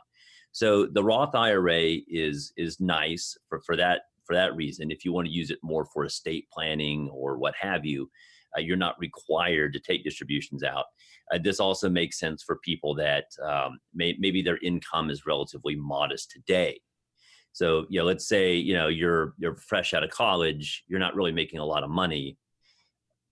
So 0.52 0.86
the 0.86 1.04
Roth 1.04 1.36
IRA 1.36 1.98
is 2.08 2.54
is 2.58 2.80
nice 2.80 3.38
for, 3.50 3.62
for 3.62 3.76
that 3.76 4.02
for 4.26 4.36
that 4.36 4.56
reason. 4.56 4.92
If 4.92 5.06
you 5.06 5.14
want 5.14 5.28
to 5.28 5.34
use 5.34 5.52
it 5.52 5.60
more 5.64 5.86
for 5.86 6.06
estate 6.06 6.48
planning 6.52 7.10
or 7.14 7.38
what 7.38 7.56
have 7.60 7.86
you, 7.86 8.10
uh, 8.56 8.62
you're 8.62 8.78
not 8.78 9.00
required 9.00 9.74
to 9.74 9.80
take 9.80 10.04
distributions 10.04 10.64
out. 10.64 10.86
Uh, 11.32 11.40
this 11.42 11.60
also 11.60 11.90
makes 11.90 12.20
sense 12.20 12.44
for 12.44 12.60
people 12.64 12.94
that 12.96 13.26
um, 13.44 13.80
may, 13.94 14.16
maybe 14.20 14.42
their 14.42 14.58
income 14.58 15.10
is 15.10 15.26
relatively 15.26 15.76
modest 15.76 16.32
today. 16.32 16.80
So, 17.52 17.86
you 17.90 18.00
know, 18.00 18.06
let's 18.06 18.28
say 18.28 18.54
you 18.54 18.76
know 18.76 18.88
you're 18.88 19.34
you're 19.40 19.56
fresh 19.56 19.94
out 19.94 20.04
of 20.04 20.12
college, 20.12 20.84
you're 20.88 21.00
not 21.00 21.16
really 21.16 21.32
making 21.32 21.60
a 21.60 21.66
lot 21.66 21.84
of 21.84 21.90
money. 21.90 22.38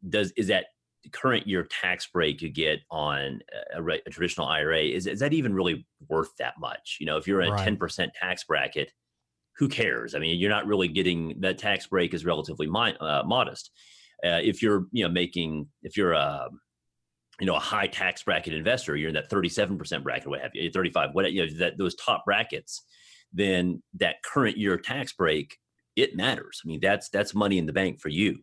Does 0.09 0.31
is 0.35 0.47
that 0.47 0.65
current 1.11 1.45
year 1.45 1.63
tax 1.63 2.07
break 2.07 2.41
you 2.41 2.49
get 2.49 2.79
on 2.89 3.39
a, 3.75 3.83
a, 3.83 4.09
traditional 4.09 4.47
IRA 4.47 4.81
is 4.81 5.05
is 5.05 5.19
that 5.19 5.33
even 5.33 5.53
really 5.53 5.85
worth 6.09 6.31
that 6.39 6.55
much? 6.59 6.97
You 6.99 7.05
know, 7.05 7.17
if 7.17 7.27
you're 7.27 7.41
in 7.41 7.53
a 7.53 7.57
ten 7.57 7.77
percent 7.77 8.13
tax 8.19 8.43
bracket, 8.43 8.91
who 9.57 9.69
cares? 9.69 10.15
I 10.15 10.19
mean, 10.19 10.39
you're 10.39 10.49
not 10.49 10.65
really 10.67 10.87
getting 10.87 11.39
that 11.41 11.57
tax 11.57 11.87
break 11.87 12.13
is 12.13 12.25
relatively 12.25 12.67
mi- 12.67 12.97
uh, 12.99 13.23
modest. 13.25 13.71
Uh, 14.25 14.39
if 14.41 14.61
you're 14.61 14.87
you 14.91 15.03
know 15.03 15.09
making 15.09 15.67
if 15.83 15.95
you're 15.95 16.13
a 16.13 16.49
you 17.39 17.45
know 17.45 17.55
a 17.55 17.59
high 17.59 17.87
tax 17.87 18.23
bracket 18.23 18.53
investor, 18.53 18.95
you're 18.95 19.09
in 19.09 19.15
that 19.15 19.29
37% 19.29 20.03
bracket, 20.03 20.27
what 20.27 20.41
have 20.41 20.51
you, 20.53 20.71
35, 20.71 21.09
what 21.13 21.31
you 21.31 21.45
know 21.45 21.53
that 21.59 21.77
those 21.77 21.95
top 21.95 22.25
brackets, 22.25 22.83
then 23.33 23.81
that 23.95 24.23
current 24.23 24.57
year 24.57 24.77
tax 24.77 25.13
break 25.13 25.57
it 25.95 26.15
matters. 26.15 26.61
I 26.63 26.67
mean 26.67 26.79
that's 26.81 27.09
that's 27.09 27.35
money 27.35 27.57
in 27.57 27.65
the 27.65 27.73
bank 27.73 28.01
for 28.01 28.09
you. 28.09 28.39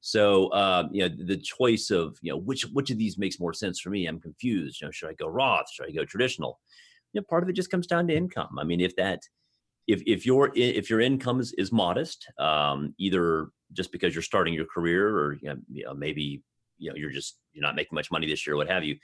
So 0.00 0.52
um, 0.52 0.90
you 0.92 1.08
know 1.08 1.14
the 1.26 1.36
choice 1.36 1.90
of 1.90 2.16
you 2.22 2.32
know 2.32 2.38
which 2.38 2.62
which 2.72 2.90
of 2.90 2.98
these 2.98 3.18
makes 3.18 3.40
more 3.40 3.52
sense 3.52 3.80
for 3.80 3.90
me. 3.90 4.06
I'm 4.06 4.20
confused. 4.20 4.80
You 4.80 4.86
know, 4.86 4.92
should 4.92 5.10
I 5.10 5.14
go 5.14 5.26
Roth? 5.26 5.70
Should 5.72 5.88
I 5.88 5.92
go 5.92 6.04
traditional? 6.04 6.60
You 7.12 7.20
know, 7.20 7.26
part 7.28 7.42
of 7.42 7.48
it 7.48 7.54
just 7.54 7.70
comes 7.70 7.86
down 7.86 8.06
to 8.08 8.16
income. 8.16 8.58
I 8.58 8.64
mean, 8.64 8.80
if 8.80 8.94
that 8.96 9.22
if 9.88 10.02
if 10.06 10.26
your 10.26 10.52
if 10.54 10.90
your 10.90 11.00
income 11.00 11.40
is, 11.40 11.52
is 11.54 11.72
modest, 11.72 12.30
um, 12.38 12.94
either 12.98 13.48
just 13.72 13.90
because 13.90 14.14
you're 14.14 14.22
starting 14.22 14.54
your 14.54 14.66
career 14.66 15.08
or 15.08 15.38
you 15.40 15.56
know, 15.68 15.94
maybe 15.94 16.42
you 16.76 16.90
know 16.90 16.96
you're 16.96 17.10
just 17.10 17.38
you're 17.54 17.62
not 17.62 17.74
making 17.74 17.96
much 17.96 18.10
money 18.10 18.26
this 18.26 18.46
year, 18.46 18.56
what 18.56 18.68
have 18.68 18.84
you, 18.84 18.96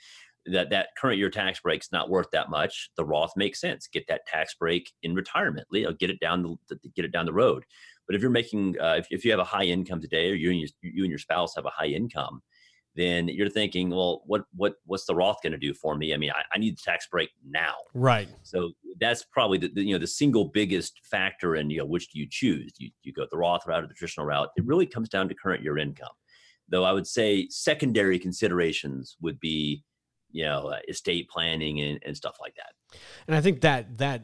that 0.45 0.69
that 0.69 0.89
current 0.97 1.17
year 1.17 1.31
tax 1.31 1.59
break's 1.59 1.91
not 1.91 2.09
worth 2.09 2.27
that 2.31 2.51
much. 2.51 2.91
The 2.97 3.03
Roth 3.03 3.33
makes 3.35 3.59
sense. 3.59 3.87
Get 3.87 4.07
that 4.07 4.27
tax 4.27 4.53
break 4.53 4.91
in 5.01 5.15
retirement. 5.15 5.67
You 5.71 5.85
know, 5.85 5.93
get 5.93 6.11
it 6.11 6.19
down 6.19 6.43
the 6.69 6.77
get 6.95 7.03
it 7.03 7.11
down 7.11 7.25
the 7.25 7.33
road. 7.33 7.65
But 8.07 8.15
if 8.15 8.21
you're 8.21 8.29
making 8.29 8.79
uh, 8.79 8.97
if, 8.99 9.07
if 9.09 9.25
you 9.25 9.31
have 9.31 9.39
a 9.39 9.43
high 9.43 9.63
income 9.63 9.99
today, 9.99 10.29
or 10.29 10.35
you 10.35 10.51
and 10.51 10.59
your, 10.59 10.69
you 10.81 11.03
and 11.03 11.11
your 11.11 11.19
spouse 11.19 11.55
have 11.55 11.65
a 11.65 11.71
high 11.71 11.87
income, 11.87 12.43
then 12.95 13.27
you're 13.27 13.49
thinking, 13.49 13.89
well, 13.89 14.23
what 14.25 14.45
what 14.55 14.75
what's 14.85 15.05
the 15.05 15.15
Roth 15.15 15.41
going 15.43 15.51
to 15.51 15.57
do 15.57 15.73
for 15.73 15.95
me? 15.95 16.13
I 16.13 16.17
mean, 16.17 16.31
I, 16.31 16.43
I, 16.53 16.57
need 16.57 16.77
the 16.77 16.81
tax 16.81 17.07
break 17.07 17.29
now. 17.45 17.75
Right. 17.93 18.29
So 18.43 18.71
that's 18.99 19.23
probably 19.23 19.57
the, 19.57 19.67
the, 19.67 19.83
you 19.83 19.93
know 19.93 19.99
the 19.99 20.07
single 20.07 20.45
biggest 20.45 21.01
factor 21.03 21.57
in 21.57 21.69
you 21.69 21.79
know 21.79 21.85
which 21.85 22.09
do 22.11 22.19
you 22.19 22.27
choose? 22.29 22.71
Do 22.73 22.85
you, 22.85 22.91
you 23.03 23.13
go 23.13 23.27
the 23.29 23.37
Roth 23.37 23.67
route 23.67 23.83
or 23.83 23.87
the 23.87 23.93
traditional 23.93 24.25
route? 24.25 24.49
It 24.55 24.65
really 24.65 24.85
comes 24.85 25.09
down 25.09 25.27
to 25.29 25.35
current 25.35 25.61
year 25.61 25.77
income. 25.77 26.13
Though 26.69 26.85
I 26.85 26.93
would 26.93 27.05
say 27.05 27.47
secondary 27.49 28.17
considerations 28.17 29.17
would 29.21 29.39
be, 29.39 29.83
you 30.31 30.45
know, 30.45 30.69
uh, 30.69 30.79
estate 30.87 31.29
planning 31.29 31.81
and, 31.81 31.99
and 32.05 32.15
stuff 32.15 32.37
like 32.41 32.55
that. 32.55 32.99
And 33.27 33.35
I 33.35 33.41
think 33.41 33.61
that 33.61 33.97
that 33.97 34.23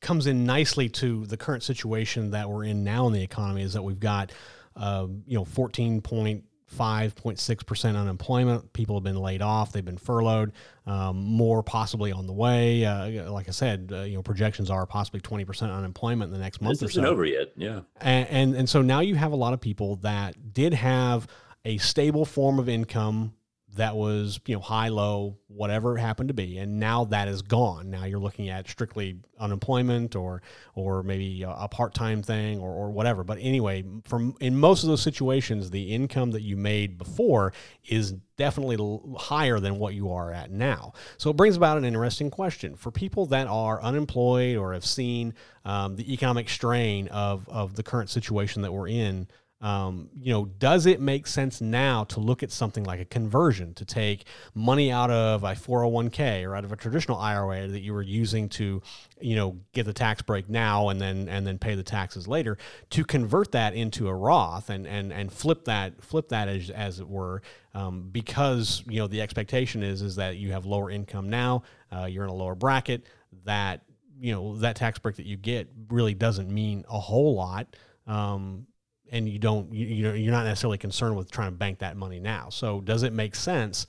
comes 0.00 0.26
in 0.26 0.44
nicely 0.44 0.88
to 0.88 1.26
the 1.26 1.36
current 1.36 1.62
situation 1.62 2.30
that 2.30 2.48
we're 2.48 2.64
in 2.64 2.84
now 2.84 3.06
in 3.06 3.12
the 3.12 3.22
economy 3.22 3.62
is 3.62 3.72
that 3.72 3.82
we've 3.82 3.98
got, 3.98 4.30
um, 4.76 5.22
you 5.26 5.36
know, 5.36 5.44
14 5.44 6.02
point 6.02 6.44
5.6% 6.74 7.96
unemployment. 7.96 8.72
People 8.72 8.96
have 8.96 9.04
been 9.04 9.16
laid 9.16 9.40
off, 9.40 9.72
they've 9.72 9.84
been 9.84 9.98
furloughed, 9.98 10.52
um, 10.86 11.16
more 11.16 11.62
possibly 11.62 12.10
on 12.12 12.26
the 12.26 12.32
way. 12.32 12.84
Uh, 12.84 13.30
like 13.30 13.48
I 13.48 13.52
said, 13.52 13.90
uh, 13.92 14.02
you 14.02 14.16
know, 14.16 14.22
projections 14.22 14.70
are 14.70 14.84
possibly 14.84 15.20
20% 15.20 15.72
unemployment 15.72 16.28
in 16.28 16.32
the 16.32 16.42
next 16.42 16.60
month 16.60 16.80
this 16.80 16.90
or 16.90 16.92
so. 16.92 17.00
isn't 17.00 17.12
over 17.12 17.24
yet, 17.24 17.52
yeah. 17.56 17.82
And, 18.00 18.28
and, 18.28 18.54
and 18.56 18.68
so 18.68 18.82
now 18.82 19.00
you 19.00 19.14
have 19.14 19.32
a 19.32 19.36
lot 19.36 19.52
of 19.52 19.60
people 19.60 19.96
that 19.96 20.52
did 20.52 20.74
have 20.74 21.28
a 21.64 21.78
stable 21.78 22.24
form 22.24 22.58
of 22.58 22.68
income 22.68 23.34
that 23.76 23.96
was 23.96 24.40
you 24.46 24.54
know 24.54 24.60
high 24.60 24.88
low 24.88 25.38
whatever 25.48 25.96
it 25.96 26.00
happened 26.00 26.28
to 26.28 26.34
be 26.34 26.58
and 26.58 26.78
now 26.78 27.04
that 27.04 27.28
is 27.28 27.42
gone. 27.42 27.90
Now 27.90 28.04
you're 28.04 28.18
looking 28.18 28.48
at 28.48 28.68
strictly 28.68 29.18
unemployment 29.38 30.16
or 30.16 30.42
or 30.74 31.02
maybe 31.02 31.42
a, 31.42 31.68
part-time 31.68 32.22
thing 32.22 32.58
or, 32.60 32.70
or 32.70 32.90
whatever. 32.90 33.24
But 33.24 33.38
anyway 33.40 33.84
from 34.04 34.34
in 34.40 34.56
most 34.56 34.82
of 34.82 34.88
those 34.88 35.02
situations 35.02 35.70
the 35.70 35.94
income 35.94 36.32
that 36.32 36.42
you 36.42 36.56
made 36.56 36.98
before 36.98 37.52
is 37.84 38.12
definitely 38.36 38.76
higher 39.18 39.58
than 39.58 39.78
what 39.78 39.94
you 39.94 40.12
are 40.12 40.30
at 40.32 40.50
now. 40.50 40.92
So 41.16 41.30
it 41.30 41.36
brings 41.36 41.56
about 41.56 41.78
an 41.78 41.84
interesting 41.84 42.30
question. 42.30 42.76
For 42.76 42.90
people 42.90 43.26
that 43.26 43.46
are 43.46 43.82
unemployed 43.82 44.56
or 44.56 44.74
have 44.74 44.84
seen 44.84 45.34
um, 45.64 45.96
the 45.96 46.12
economic 46.12 46.48
strain 46.48 47.08
of 47.08 47.48
of 47.48 47.74
the 47.76 47.82
current 47.82 48.10
situation 48.10 48.62
that 48.62 48.72
we're 48.72 48.88
in 48.88 49.28
um, 49.62 50.10
you 50.14 50.32
know, 50.32 50.44
does 50.44 50.84
it 50.84 51.00
make 51.00 51.26
sense 51.26 51.62
now 51.62 52.04
to 52.04 52.20
look 52.20 52.42
at 52.42 52.52
something 52.52 52.84
like 52.84 53.00
a 53.00 53.06
conversion 53.06 53.72
to 53.74 53.86
take 53.86 54.26
money 54.54 54.92
out 54.92 55.10
of 55.10 55.44
a 55.44 55.52
401k 55.52 56.44
or 56.44 56.54
out 56.54 56.64
of 56.64 56.72
a 56.72 56.76
traditional 56.76 57.16
IRA 57.16 57.66
that 57.66 57.80
you 57.80 57.94
were 57.94 58.02
using 58.02 58.50
to, 58.50 58.82
you 59.18 59.34
know, 59.34 59.56
get 59.72 59.86
the 59.86 59.94
tax 59.94 60.20
break 60.20 60.50
now 60.50 60.90
and 60.90 61.00
then 61.00 61.26
and 61.28 61.46
then 61.46 61.58
pay 61.58 61.74
the 61.74 61.82
taxes 61.82 62.28
later 62.28 62.58
to 62.90 63.02
convert 63.02 63.52
that 63.52 63.74
into 63.74 64.08
a 64.08 64.14
Roth 64.14 64.68
and 64.68 64.86
and 64.86 65.10
and 65.10 65.32
flip 65.32 65.64
that 65.64 66.02
flip 66.04 66.28
that 66.28 66.48
as 66.48 66.68
as 66.68 67.00
it 67.00 67.08
were 67.08 67.40
um, 67.72 68.08
because 68.10 68.82
you 68.86 69.00
know 69.00 69.06
the 69.06 69.20
expectation 69.20 69.82
is 69.82 70.02
is 70.02 70.16
that 70.16 70.36
you 70.36 70.52
have 70.52 70.66
lower 70.66 70.90
income 70.90 71.30
now, 71.30 71.62
uh, 71.90 72.04
you're 72.04 72.24
in 72.24 72.30
a 72.30 72.34
lower 72.34 72.54
bracket 72.54 73.06
that 73.44 73.82
you 74.20 74.32
know 74.32 74.56
that 74.58 74.76
tax 74.76 74.98
break 74.98 75.16
that 75.16 75.26
you 75.26 75.36
get 75.36 75.68
really 75.88 76.14
doesn't 76.14 76.50
mean 76.50 76.84
a 76.90 76.98
whole 77.00 77.34
lot. 77.34 77.74
Um, 78.06 78.66
and 79.10 79.28
you 79.28 79.38
don't 79.38 79.72
you, 79.72 80.04
know 80.04 80.14
you're 80.14 80.32
not 80.32 80.44
necessarily 80.44 80.78
concerned 80.78 81.16
with 81.16 81.30
trying 81.30 81.50
to 81.50 81.56
bank 81.56 81.78
that 81.80 81.96
money 81.96 82.20
now. 82.20 82.48
So 82.50 82.80
does 82.80 83.02
it 83.02 83.12
make 83.12 83.34
sense 83.34 83.86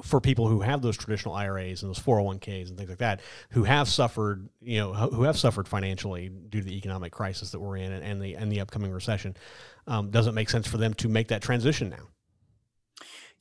for 0.00 0.20
people 0.20 0.48
who 0.48 0.60
have 0.60 0.80
those 0.80 0.96
traditional 0.96 1.34
IRAs 1.34 1.82
and 1.82 1.90
those 1.90 1.98
401ks 1.98 2.68
and 2.68 2.78
things 2.78 2.88
like 2.88 2.98
that, 2.98 3.20
who 3.50 3.64
have 3.64 3.88
suffered, 3.88 4.48
you 4.62 4.78
know, 4.78 4.94
who 4.94 5.24
have 5.24 5.38
suffered 5.38 5.68
financially 5.68 6.30
due 6.30 6.60
to 6.60 6.64
the 6.64 6.76
economic 6.76 7.12
crisis 7.12 7.50
that 7.50 7.60
we're 7.60 7.76
in 7.76 7.92
and, 7.92 8.22
the 8.22 8.34
and 8.34 8.50
the 8.50 8.60
upcoming 8.60 8.90
recession, 8.90 9.36
um, 9.86 10.10
does 10.10 10.26
it 10.26 10.32
make 10.32 10.48
sense 10.48 10.66
for 10.66 10.78
them 10.78 10.94
to 10.94 11.08
make 11.08 11.28
that 11.28 11.42
transition 11.42 11.90
now? 11.90 12.08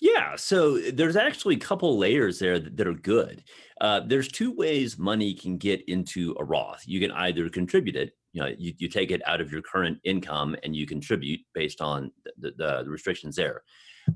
Yeah, 0.01 0.35
so 0.35 0.79
there's 0.79 1.15
actually 1.15 1.55
a 1.55 1.59
couple 1.59 1.97
layers 1.97 2.39
there 2.39 2.59
that, 2.59 2.75
that 2.75 2.87
are 2.87 2.93
good. 2.93 3.43
Uh, 3.79 4.01
there's 4.05 4.27
two 4.27 4.51
ways 4.51 4.97
money 4.97 5.33
can 5.35 5.57
get 5.57 5.87
into 5.87 6.35
a 6.39 6.43
Roth. 6.43 6.83
You 6.85 6.99
can 6.99 7.11
either 7.11 7.47
contribute 7.49 7.95
it, 7.95 8.13
you 8.33 8.41
know 8.41 8.49
you, 8.57 8.73
you 8.77 8.87
take 8.87 9.11
it 9.11 9.21
out 9.25 9.41
of 9.41 9.51
your 9.51 9.61
current 9.61 9.99
income 10.03 10.55
and 10.63 10.75
you 10.75 10.85
contribute 10.85 11.41
based 11.53 11.81
on 11.81 12.11
the, 12.37 12.51
the, 12.57 12.83
the 12.83 12.89
restrictions 12.89 13.35
there. 13.35 13.63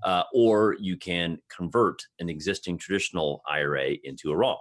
Uh, 0.03 0.23
or 0.33 0.75
you 0.79 0.97
can 0.97 1.37
convert 1.55 2.01
an 2.19 2.27
existing 2.27 2.77
traditional 2.77 3.43
ira 3.47 3.91
into 4.03 4.31
a 4.31 4.35
roth. 4.35 4.57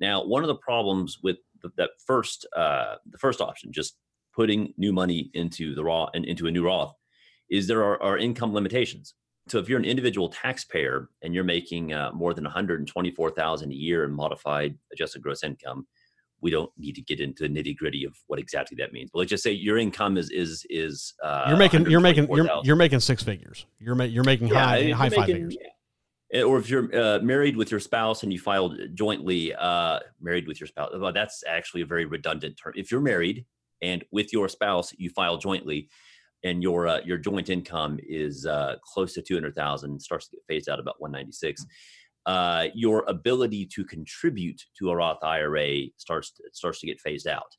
Now 0.00 0.24
one 0.24 0.42
of 0.42 0.48
the 0.48 0.56
problems 0.56 1.18
with 1.22 1.36
the, 1.62 1.70
that 1.76 1.90
first 2.06 2.46
uh, 2.56 2.96
the 3.10 3.18
first 3.18 3.40
option 3.40 3.72
just 3.72 3.96
putting 4.34 4.72
new 4.76 4.92
money 4.92 5.30
into 5.34 5.74
the 5.74 5.84
raw 5.84 6.08
and 6.14 6.24
into 6.24 6.46
a 6.46 6.50
new 6.50 6.64
roth 6.64 6.94
is 7.50 7.66
there 7.66 7.84
are, 7.84 8.02
are 8.02 8.16
income 8.16 8.54
limitations. 8.54 9.14
So 9.48 9.58
if 9.58 9.68
you're 9.68 9.78
an 9.78 9.84
individual 9.84 10.28
taxpayer 10.28 11.08
and 11.22 11.34
you're 11.34 11.44
making 11.44 11.92
uh, 11.92 12.12
more 12.14 12.32
than 12.32 12.44
124000 12.44 13.70
a 13.70 13.74
year 13.74 14.04
in 14.04 14.12
modified 14.12 14.78
adjusted 14.92 15.22
gross 15.22 15.42
income 15.42 15.86
we 16.42 16.50
don't 16.50 16.70
need 16.76 16.94
to 16.96 17.02
get 17.02 17.20
into 17.20 17.44
the 17.44 17.48
nitty 17.48 17.76
gritty 17.76 18.04
of 18.04 18.14
what 18.26 18.38
exactly 18.38 18.76
that 18.78 18.92
means. 18.92 19.10
But 19.12 19.20
let's 19.20 19.30
just 19.30 19.42
say 19.42 19.52
your 19.52 19.78
income 19.78 20.18
is 20.18 20.28
is 20.30 20.66
is 20.68 21.14
uh, 21.22 21.46
you're 21.48 21.56
making 21.56 21.88
you're 21.90 22.00
making 22.00 22.28
you're, 22.28 22.48
you're 22.64 22.76
making 22.76 23.00
six 23.00 23.22
figures. 23.22 23.64
You're 23.78 23.94
ma- 23.94 24.04
you're 24.04 24.24
making 24.24 24.48
yeah, 24.48 24.64
high 24.64 24.78
you're 24.78 24.96
high 24.96 25.04
making, 25.04 25.18
five 25.18 25.26
figures. 25.26 25.56
Yeah. 26.32 26.42
Or 26.42 26.58
if 26.58 26.68
you're 26.68 26.94
uh, 26.98 27.18
married 27.20 27.56
with 27.56 27.70
your 27.70 27.80
spouse 27.80 28.22
and 28.22 28.32
you 28.32 28.38
filed 28.38 28.78
jointly, 28.94 29.54
uh, 29.54 30.00
married 30.18 30.48
with 30.48 30.60
your 30.60 30.66
spouse, 30.66 30.90
well, 30.98 31.12
that's 31.12 31.44
actually 31.46 31.82
a 31.82 31.86
very 31.86 32.06
redundant 32.06 32.58
term. 32.62 32.72
If 32.74 32.90
you're 32.90 33.02
married 33.02 33.44
and 33.82 34.02
with 34.12 34.32
your 34.32 34.48
spouse 34.48 34.92
you 34.96 35.10
file 35.10 35.36
jointly, 35.36 35.88
and 36.44 36.62
your 36.62 36.88
uh, 36.88 37.00
your 37.04 37.18
joint 37.18 37.50
income 37.50 38.00
is 38.02 38.46
uh, 38.46 38.76
close 38.84 39.14
to 39.14 39.22
two 39.22 39.34
hundred 39.34 39.54
thousand, 39.54 40.00
starts 40.00 40.28
to 40.28 40.36
get 40.36 40.42
phased 40.48 40.68
out 40.68 40.80
about 40.80 40.96
one 40.98 41.12
ninety 41.12 41.32
six 41.32 41.64
uh, 42.26 42.66
your 42.74 43.04
ability 43.08 43.66
to 43.66 43.84
contribute 43.84 44.60
to 44.78 44.90
a 44.90 44.96
Roth 44.96 45.22
IRA 45.22 45.86
starts 45.96 46.30
to, 46.32 46.44
starts 46.52 46.80
to 46.80 46.86
get 46.86 47.00
phased 47.00 47.26
out. 47.26 47.54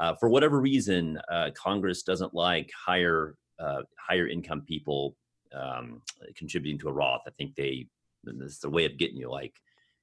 Uh, 0.00 0.14
for 0.18 0.28
whatever 0.28 0.60
reason, 0.60 1.18
uh, 1.30 1.50
Congress 1.54 2.02
doesn't 2.02 2.34
like 2.34 2.70
higher 2.74 3.34
uh, 3.58 3.82
higher 3.98 4.28
income 4.28 4.62
people 4.66 5.16
um, 5.54 6.02
contributing 6.36 6.78
to 6.78 6.88
a 6.88 6.92
Roth. 6.92 7.22
I 7.26 7.30
think 7.30 7.54
they 7.54 7.88
it's 8.26 8.58
the 8.58 8.70
way 8.70 8.84
of 8.84 8.98
getting 8.98 9.16
you. 9.16 9.30
Like 9.30 9.54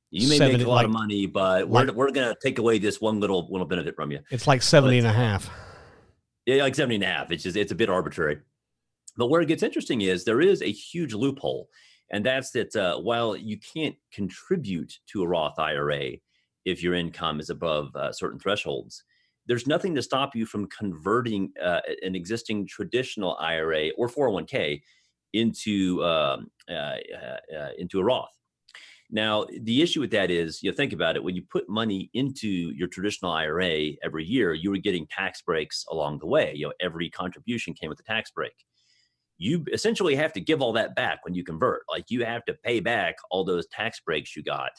you 0.09 0.27
may 0.29 0.37
70, 0.37 0.57
make 0.57 0.65
a 0.65 0.69
lot 0.69 0.75
like, 0.77 0.85
of 0.85 0.91
money, 0.91 1.25
but 1.25 1.67
we're 1.67 1.85
like, 1.85 1.95
we're 1.95 2.11
gonna 2.11 2.35
take 2.41 2.59
away 2.59 2.79
this 2.79 3.01
one 3.01 3.19
little 3.19 3.47
little 3.51 3.67
benefit 3.67 3.95
from 3.95 4.11
you. 4.11 4.19
It's 4.31 4.47
like 4.47 4.61
70 4.61 5.01
but, 5.01 5.07
and 5.07 5.07
a 5.07 5.13
half. 5.13 5.49
Yeah, 6.45 6.63
like 6.63 6.75
70 6.75 6.95
and 6.95 7.03
a 7.03 7.07
half. 7.07 7.31
It's 7.31 7.43
just 7.43 7.55
it's 7.55 7.71
a 7.71 7.75
bit 7.75 7.89
arbitrary. 7.89 8.39
But 9.15 9.27
where 9.27 9.41
it 9.41 9.47
gets 9.47 9.63
interesting 9.63 10.01
is 10.01 10.25
there 10.25 10.41
is 10.41 10.61
a 10.61 10.71
huge 10.71 11.13
loophole 11.13 11.69
and 12.11 12.25
that's 12.25 12.51
that 12.51 12.75
uh, 12.75 12.97
while 12.99 13.35
you 13.35 13.57
can't 13.57 13.95
contribute 14.11 14.93
to 15.07 15.23
a 15.23 15.27
Roth 15.27 15.57
IRA 15.57 16.11
if 16.65 16.81
your 16.81 16.93
income 16.93 17.39
is 17.39 17.49
above 17.49 17.95
uh, 17.95 18.11
certain 18.11 18.39
thresholds, 18.39 19.03
there's 19.47 19.67
nothing 19.67 19.93
to 19.95 20.01
stop 20.01 20.35
you 20.35 20.45
from 20.45 20.67
converting 20.67 21.51
uh, 21.61 21.81
an 22.01 22.15
existing 22.15 22.67
traditional 22.67 23.35
IRA 23.39 23.89
or 23.97 24.07
401k 24.07 24.81
into 25.33 26.03
um, 26.03 26.47
uh, 26.69 26.73
uh, 26.73 27.57
uh, 27.57 27.69
into 27.77 27.99
a 27.99 28.03
Roth. 28.03 28.29
Now, 29.09 29.45
the 29.61 29.81
issue 29.81 29.99
with 29.99 30.11
that 30.11 30.31
is, 30.31 30.63
you 30.63 30.71
know, 30.71 30.75
think 30.75 30.93
about 30.93 31.15
it. 31.15 31.23
When 31.23 31.35
you 31.35 31.43
put 31.51 31.69
money 31.69 32.09
into 32.13 32.47
your 32.47 32.87
traditional 32.87 33.31
IRA 33.31 33.91
every 34.03 34.25
year, 34.25 34.53
you 34.53 34.71
were 34.71 34.77
getting 34.77 35.05
tax 35.07 35.41
breaks 35.41 35.85
along 35.91 36.19
the 36.19 36.25
way. 36.25 36.53
You 36.55 36.67
know, 36.67 36.73
every 36.79 37.09
contribution 37.09 37.73
came 37.73 37.89
with 37.89 37.99
a 37.99 38.03
tax 38.03 38.31
break 38.31 38.53
you 39.37 39.65
essentially 39.73 40.15
have 40.15 40.33
to 40.33 40.41
give 40.41 40.61
all 40.61 40.73
that 40.73 40.95
back 40.95 41.19
when 41.23 41.33
you 41.33 41.43
convert. 41.43 41.83
Like 41.89 42.05
you 42.09 42.23
have 42.23 42.45
to 42.45 42.53
pay 42.53 42.79
back 42.79 43.15
all 43.31 43.43
those 43.43 43.67
tax 43.67 43.99
breaks 43.99 44.35
you 44.35 44.43
got. 44.43 44.71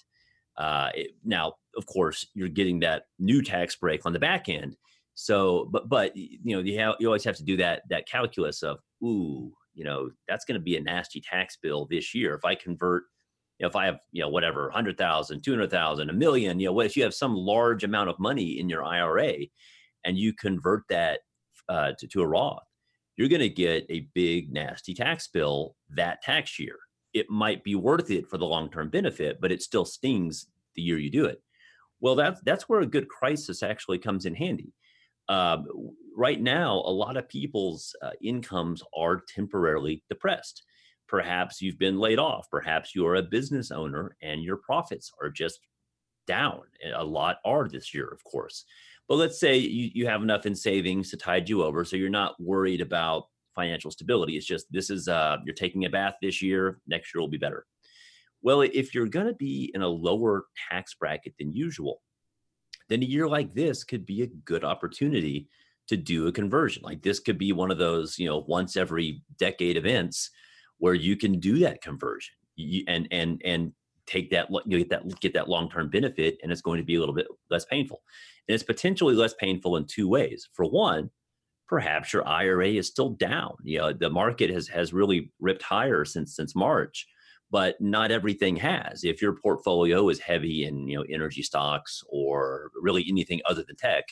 Uh, 0.57 0.91
it, 0.95 1.11
now, 1.25 1.55
of 1.77 1.87
course, 1.87 2.27
you're 2.35 2.49
getting 2.49 2.81
that 2.81 3.05
new 3.19 3.43
tax 3.43 3.77
break 3.77 4.07
on 4.07 4.13
the 4.13 4.19
back 4.19 4.49
end. 4.49 4.77
So, 5.15 5.69
but 5.71 5.89
but 5.89 6.17
you 6.17 6.57
know, 6.57 6.61
you 6.61 6.79
have 6.79 6.97
you 6.99 7.07
always 7.07 7.25
have 7.25 7.37
to 7.37 7.45
do 7.45 7.57
that 7.59 7.83
that 7.91 8.09
calculus 8.09 8.63
of 8.63 8.79
ooh, 9.03 9.53
you 9.75 9.85
know, 9.85 10.11
that's 10.29 10.45
going 10.45 10.59
to 10.59 10.63
be 10.63 10.77
a 10.77 10.81
nasty 10.81 11.21
tax 11.21 11.57
bill 11.61 11.87
this 11.91 12.15
year 12.15 12.35
if 12.35 12.45
I 12.45 12.55
convert. 12.55 13.05
If 13.61 13.77
I 13.77 13.87
have 13.87 14.01
you 14.11 14.23
know 14.23 14.29
whatever 14.29 14.65
100,000, 14.65 15.43
200,000, 15.43 16.11
a 16.11 16.13
million, 16.13 16.59
you 16.59 16.67
know, 16.67 16.73
what 16.73 16.87
if 16.87 16.97
you 16.97 17.05
have 17.05 17.15
some 17.15 17.35
large 17.35 17.85
amount 17.85 18.11
of 18.11 18.19
money 18.19 18.59
in 18.59 18.69
your 18.69 18.85
IRA 18.85 19.35
and 20.05 20.19
you 20.19 20.33
convert 20.33 20.83
that 20.89 21.21
uh, 21.69 21.93
to, 21.99 22.09
to 22.09 22.23
a 22.23 22.27
Roth? 22.27 22.63
You're 23.17 23.29
going 23.29 23.41
to 23.41 23.49
get 23.49 23.87
a 23.91 24.09
big, 24.15 24.53
nasty 24.53 24.95
tax 24.95 25.29
bill 25.29 25.77
that 25.91 26.23
tax 26.23 26.59
year. 26.59 26.77
It 27.13 27.31
might 27.31 27.63
be 27.63 27.75
worth 27.77 28.11
it 28.11 28.29
for 28.29 28.39
the 28.39 28.47
long 28.47 28.71
term 28.71 28.91
benefit, 28.91 29.39
but 29.41 29.53
it 29.53 29.63
still 29.63 29.85
stings 29.85 30.47
the 30.75 30.83
year 30.83 30.99
you 30.99 31.11
do 31.11 31.25
it. 31.27 31.41
Well, 32.01 32.17
that's 32.17 32.41
that's 32.43 32.69
where 32.69 32.81
a 32.81 32.87
good 32.87 33.09
crisis 33.09 33.63
actually 33.63 33.99
comes 33.99 34.27
in 34.27 34.35
handy. 34.35 34.73
Um, 35.29 35.67
right 36.17 36.41
now, 36.41 36.75
a 36.85 36.91
lot 36.91 37.17
of 37.17 37.29
people's 37.29 37.95
uh, 38.03 38.11
incomes 38.23 38.83
are 38.97 39.23
temporarily 39.35 40.03
depressed. 40.09 40.65
Perhaps 41.09 41.63
you've 41.63 41.79
been 41.79 41.99
laid 41.99 42.19
off. 42.19 42.47
Perhaps 42.51 42.95
you're 42.95 43.15
a 43.15 43.23
business 43.23 43.71
owner 43.71 44.17
and 44.23 44.43
your 44.43 44.57
profits 44.57 45.11
are 45.23 45.31
just 45.31 45.61
down. 46.27 46.63
A 46.95 47.05
lot 47.05 47.37
are 47.45 47.69
this 47.69 47.95
year, 47.95 48.09
of 48.09 48.23
course. 48.25 48.65
But 49.09 49.17
let's 49.17 49.39
say 49.39 49.59
you, 49.59 49.91
you 49.95 50.07
have 50.07 50.23
enough 50.23 50.47
in 50.47 50.55
savings 50.55 51.11
to 51.11 51.17
tide 51.17 51.49
you 51.49 51.63
over. 51.63 51.85
So 51.85 51.97
you're 51.97 52.09
not 52.11 52.41
worried 52.41 52.81
about 52.81 53.25
financial 53.55 53.91
stability. 53.91 54.37
It's 54.37 54.47
just 54.47 54.67
this 54.71 54.91
is 54.91 55.09
uh, 55.09 55.39
you're 55.45 55.55
taking 55.55 55.85
a 55.85 55.91
bath 55.91 56.15
this 56.23 56.43
year, 56.43 56.81
next 56.87 57.15
year 57.15 57.21
will 57.21 57.29
be 57.29 57.39
better. 57.39 57.67
Well, 58.43 58.61
if 58.61 58.95
you're 58.95 59.07
going 59.07 59.27
to 59.27 59.35
be 59.35 59.71
in 59.75 59.83
a 59.83 59.89
lower 59.89 60.45
tax 60.71 60.95
bracket 60.95 61.35
than 61.39 61.55
usual, 61.55 62.03
then 62.89 63.03
a 63.03 63.07
year 63.07 63.27
like 63.29 63.55
this 63.55 63.85
could 63.85 64.05
be 64.05 64.23
a 64.23 64.27
good 64.27 64.65
opportunity 64.65 65.49
to 65.89 65.97
do 65.97 66.27
a 66.27 66.33
conversion. 66.33 66.83
Like 66.83 67.03
this 67.03 67.21
could 67.21 67.39
be 67.39 67.53
one 67.53 67.71
of 67.71 67.79
those, 67.79 68.19
you 68.19 68.27
know, 68.27 68.45
once 68.47 68.77
every 68.77 69.23
decade 69.39 69.77
events 69.77 70.31
where 70.79 70.95
you 70.95 71.17
can 71.17 71.41
do 71.41 71.61
that 71.61 71.83
conversion 71.83 72.35
you, 72.57 72.85
and 72.87 73.09
and 73.11 73.41
and 73.45 73.73
take 74.07 74.31
that 74.31 74.49
you 74.67 74.79
get 74.79 74.91
that 74.91 75.21
get 75.21 75.35
that 75.35 75.49
long 75.49 75.71
term 75.71 75.89
benefit, 75.89 76.39
and 76.43 76.53
it's 76.53 76.63
going 76.63 76.79
to 76.79 76.85
be 76.85 76.97
a 76.97 77.01
little 77.01 77.15
bit 77.15 77.27
less 77.51 77.65
painful. 77.65 78.03
And 78.49 78.55
it's 78.55 78.65
potentially 78.65 79.15
less 79.15 79.35
painful 79.35 79.77
in 79.77 79.87
two 79.87 80.09
ways. 80.09 80.49
For 80.53 80.65
one, 80.65 81.11
perhaps 81.69 82.13
your 82.13 82.27
IRA 82.27 82.69
is 82.69 82.87
still 82.87 83.11
down. 83.11 83.55
You 83.63 83.79
know, 83.79 83.93
the 83.93 84.11
market 84.11 84.51
has 84.51 84.69
has 84.69 84.93
really 84.93 85.33
ripped 85.41 85.63
higher 85.63 86.05
since 86.05 86.37
since 86.37 86.55
March, 86.55 87.07
but 87.51 87.81
not 87.81 88.11
everything 88.11 88.57
has. 88.57 89.05
If 89.05 89.23
your 89.23 89.37
portfolio 89.37 90.09
is 90.09 90.21
heavy 90.21 90.65
in 90.65 90.89
you 90.89 90.99
know 90.99 91.05
energy 91.09 91.43
stocks 91.43 92.03
or 92.09 92.71
really 92.81 93.05
anything 93.09 93.41
other 93.47 93.65
than 93.67 93.77
tech, 93.77 94.05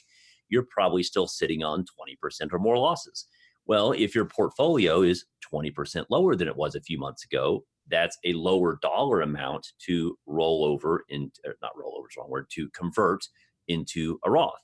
you're 0.48 0.66
probably 0.70 1.02
still 1.02 1.26
sitting 1.26 1.62
on 1.62 1.84
20% 1.84 2.52
or 2.52 2.58
more 2.58 2.78
losses. 2.78 3.26
Well, 3.66 3.92
if 3.92 4.14
your 4.14 4.24
portfolio 4.24 5.02
is 5.02 5.24
20% 5.52 6.06
lower 6.10 6.34
than 6.34 6.48
it 6.48 6.56
was 6.56 6.74
a 6.74 6.80
few 6.80 6.98
months 6.98 7.24
ago, 7.24 7.64
that's 7.92 8.18
a 8.24 8.32
lower 8.32 8.78
dollar 8.82 9.20
amount 9.20 9.74
to 9.86 10.18
roll 10.26 10.64
over 10.64 11.04
in 11.10 11.30
not 11.60 11.76
roll 11.76 11.94
over 11.96 12.08
is 12.08 12.16
wrong 12.16 12.30
word 12.30 12.46
to 12.50 12.68
convert 12.70 13.28
into 13.68 14.18
a 14.24 14.30
Roth. 14.30 14.54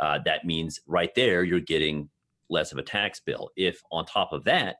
Uh, 0.00 0.18
that 0.26 0.44
means 0.44 0.80
right 0.86 1.14
there 1.14 1.44
you're 1.44 1.60
getting 1.60 2.10
less 2.50 2.72
of 2.72 2.78
a 2.78 2.82
tax 2.82 3.20
bill. 3.20 3.50
If 3.56 3.80
on 3.92 4.04
top 4.04 4.32
of 4.32 4.44
that, 4.44 4.76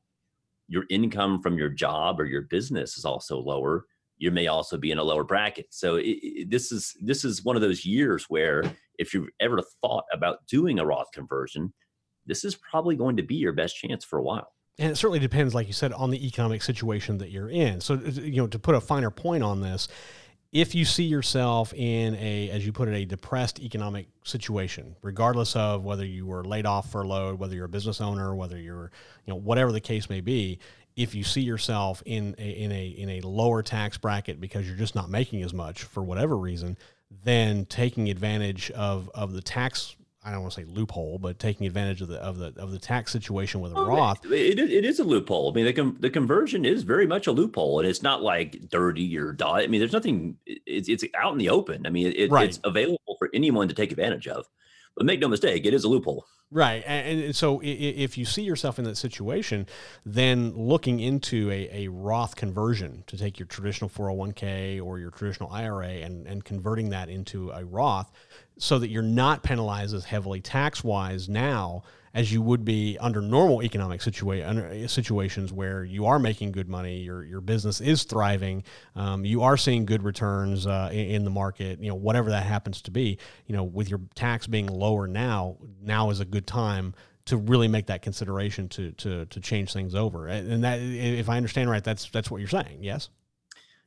your 0.69 0.85
income 0.91 1.41
from 1.41 1.57
your 1.57 1.69
job 1.69 2.21
or 2.21 2.27
your 2.27 2.43
business 2.43 2.99
is 2.99 3.05
also 3.05 3.39
lower, 3.39 3.87
you 4.19 4.31
may 4.31 4.49
also 4.49 4.77
be 4.77 4.91
in 4.91 4.99
a 4.99 5.05
lower 5.05 5.25
bracket. 5.25 5.67
So 5.71 5.97
it, 5.97 6.19
it, 6.23 6.51
this 6.51 6.73
is 6.73 6.97
this 7.01 7.25
is 7.25 7.45
one 7.45 7.57
of 7.57 7.63
those 7.63 7.85
years 7.85 8.25
where 8.29 8.65
if 8.99 9.15
you've 9.15 9.29
ever 9.41 9.61
thought 9.83 10.05
about 10.13 10.47
doing 10.49 10.79
a 10.79 10.87
Roth 10.87 11.13
conversion, 11.13 11.73
this 12.27 12.45
is 12.45 12.57
probably 12.57 12.97
going 12.97 13.17
to 13.17 13.23
be 13.23 13.37
your 13.37 13.53
best 13.53 13.77
chance 13.77 14.05
for 14.05 14.19
a 14.19 14.23
while. 14.23 14.54
And 14.79 14.91
it 14.91 14.97
certainly 14.97 15.21
depends, 15.21 15.55
like 15.55 15.67
you 15.69 15.73
said, 15.73 15.93
on 15.93 16.11
the 16.11 16.27
economic 16.27 16.63
situation 16.63 17.19
that 17.19 17.31
you're 17.31 17.51
in. 17.51 17.81
So 17.81 17.95
you 17.95 18.43
know, 18.43 18.47
to 18.49 18.59
put 18.59 18.75
a 18.75 18.81
finer 18.81 19.11
point 19.11 19.45
on 19.45 19.61
this, 19.61 19.89
if 20.55 20.75
you 20.75 20.85
see 20.85 21.05
yourself 21.05 21.75
in 21.75 22.15
a, 22.15 22.49
as 22.51 22.65
you 22.65 22.73
put 22.73 22.89
it, 22.89 22.95
a 22.95 23.05
depressed 23.05 23.59
economic 23.61 24.07
situation, 24.23 24.95
regardless 25.03 25.57
of 25.57 25.85
whether 25.85 26.05
you 26.05 26.27
were 26.27 26.45
laid 26.45 26.65
off, 26.65 26.93
furloughed, 26.93 27.41
whether 27.41 27.57
you're 27.57 27.65
a 27.65 27.69
business 27.69 28.01
owner, 28.01 28.35
whether 28.37 28.59
you're, 28.59 28.93
you 29.27 29.33
know, 29.33 29.37
whatever 29.37 29.73
the 29.73 29.81
case 29.81 30.09
may 30.09 30.21
be, 30.21 30.61
if 30.97 31.15
you 31.15 31.25
see 31.25 31.41
yourself 31.41 32.03
in 32.07 32.37
a, 32.39 32.51
in 32.51 32.71
a 32.71 32.87
in 32.87 33.11
a 33.11 33.21
lower 33.23 33.63
tax 33.63 33.99
bracket 33.99 34.41
because 34.41 34.67
you're 34.67 34.77
just 34.77 34.95
not 34.95 35.11
making 35.11 35.43
as 35.43 35.53
much 35.53 35.83
for 35.83 36.05
whatever 36.05 36.37
reason, 36.37 36.79
then 37.25 37.67
taking 37.67 38.09
advantage 38.09 38.71
of 38.71 39.11
of 39.13 39.33
the 39.33 39.43
tax 39.43 39.97
I 40.25 40.33
don't 40.33 40.41
want 40.41 40.55
to 40.55 40.61
say 40.63 40.67
loophole, 40.67 41.19
but 41.19 41.39
taking 41.39 41.67
advantage 41.67 42.01
of 42.01 42.09
the 42.09 42.17
of 42.17 42.39
the 42.39 42.55
of 42.57 42.71
the 42.71 42.79
tax 42.79 43.13
situation 43.13 43.61
with 43.61 43.73
a 43.73 43.77
oh, 43.77 43.87
Roth. 43.87 44.25
It, 44.25 44.59
it 44.59 44.85
is 44.85 44.99
a 44.99 45.05
loophole. 45.05 45.51
I 45.51 45.55
mean, 45.55 45.67
the 45.67 45.97
the 46.01 46.11
conversion 46.11 46.65
is 46.65 46.83
very 46.83 47.07
much 47.07 47.27
a 47.27 47.33
loophole, 47.33 47.79
and 47.81 47.89
it's 47.89 48.03
not 48.03 48.23
like 48.23 48.71
dirty 48.71 49.17
or 49.19 49.33
dot. 49.33 49.63
I 49.63 49.67
mean, 49.67 49.81
there's 49.81 49.93
nothing. 49.93 50.39
It's 50.47 50.89
it's 50.89 51.05
out 51.15 51.33
in 51.33 51.39
the 51.39 51.51
open. 51.51 51.87
I 51.87 51.91
mean, 51.91 52.13
it, 52.17 52.31
right. 52.31 52.49
it's 52.49 52.61
available 52.65 53.17
for 53.19 53.29
anyone 53.35 53.69
to 53.69 53.75
take 53.75 53.91
advantage 53.91 54.27
of. 54.27 54.47
But 54.97 55.07
make 55.07 55.21
no 55.21 55.29
mistake, 55.29 55.67
it 55.67 55.75
is 55.75 55.83
a 55.85 55.89
loophole. 55.89 56.25
Right. 56.51 56.85
And, 56.87 57.21
and, 57.21 57.37
so 57.37 57.61
if 57.65 58.17
you 58.17 58.25
see 58.25 58.43
yourself 58.43 58.79
in 58.79 58.85
that 58.85 58.97
situation, 58.97 59.67
then 60.07 60.53
looking 60.53 61.01
into 61.01 61.51
a, 61.51 61.87
a 61.87 61.89
Roth 61.89 62.37
conversion 62.37 63.03
to 63.09 63.17
take 63.17 63.41
your 63.41 63.47
traditional 63.47 63.91
401k 63.91 64.81
or 64.81 65.01
your 65.01 65.11
traditional 65.11 65.51
IRA 65.51 65.89
and, 65.89 66.29
and 66.29 66.45
converting 66.45 66.91
that 66.91 67.09
into 67.09 67.51
a 67.51 67.65
Roth 67.65 68.13
so 68.59 68.79
that 68.79 68.89
you're 68.89 69.03
not 69.03 69.43
penalized 69.43 69.95
as 69.95 70.05
heavily 70.05 70.41
tax 70.41 70.85
wise 70.85 71.29
now 71.29 71.83
as 72.15 72.33
you 72.33 72.41
would 72.41 72.65
be 72.65 72.97
under 73.01 73.21
normal 73.21 73.63
economic 73.63 74.01
situa- 74.01 74.49
under 74.49 74.87
situations 74.87 75.53
where 75.53 75.85
you 75.85 76.07
are 76.07 76.21
making 76.21 76.53
good 76.53 76.69
money, 76.69 77.01
your 77.01 77.25
your 77.25 77.41
business 77.41 77.81
is 77.81 78.05
thriving, 78.05 78.63
um, 78.95 79.25
you 79.25 79.43
are 79.43 79.57
seeing 79.57 79.85
good 79.85 80.03
returns 80.05 80.67
uh, 80.67 80.89
in, 80.93 81.11
in, 81.11 81.25
the 81.25 81.31
market, 81.31 81.81
you 81.81 81.89
know 81.89 81.97
whatever 81.97 82.31
that 82.31 82.45
happens 82.45 82.81
to 82.83 82.93
be. 82.93 83.19
You 83.47 83.57
know, 83.57 83.65
with 83.65 83.91
your 83.91 84.01
tax 84.15 84.47
being 84.47 84.69
lower 84.69 85.09
now, 85.09 85.57
now 85.83 86.11
is 86.11 86.21
a 86.21 86.25
good 86.25 86.47
time 86.47 86.95
to 87.27 87.37
really 87.37 87.69
make 87.69 87.87
that 87.87 88.03
consideration 88.03 88.69
to 88.69 88.93
to 88.93 89.27
to 89.27 89.41
change 89.41 89.73
things 89.73 89.95
over. 89.95 90.29
And 90.29 90.63
that, 90.63 90.79
if 90.81 91.29
I 91.29 91.37
understand 91.37 91.69
right, 91.69 91.83
that's 91.83 92.09
that's 92.11 92.31
what 92.31 92.39
you're 92.39 92.49
saying. 92.49 92.79
Yes. 92.83 93.09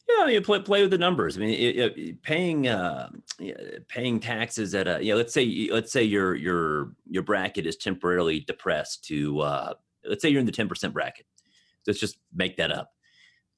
Yeah, 0.10 0.28
you 0.28 0.42
play 0.42 0.60
play 0.60 0.82
with 0.82 0.92
the 0.92 0.98
numbers. 0.98 1.36
I 1.36 1.42
mean, 1.42 1.50
it, 1.50 1.98
it, 1.98 2.22
paying 2.22 2.68
uh, 2.68 3.10
paying 3.90 4.20
taxes 4.20 4.74
at 4.74 4.88
a 4.88 5.04
yeah. 5.04 5.16
Let's 5.16 5.34
say 5.34 5.70
let's 5.72 5.92
say 5.92 6.04
your 6.04 6.36
your 6.36 6.94
your 7.06 7.24
bracket 7.24 7.66
is 7.66 7.76
temporarily 7.76 8.40
depressed 8.42 9.04
to 9.06 9.40
uh, 9.42 9.74
let's 10.06 10.22
say 10.22 10.30
you're 10.30 10.40
in 10.40 10.46
the 10.46 10.52
ten 10.52 10.70
percent 10.70 10.94
bracket. 10.94 11.26
Let's 11.86 12.00
just 12.00 12.18
make 12.34 12.58
that 12.58 12.72
up. 12.72 12.92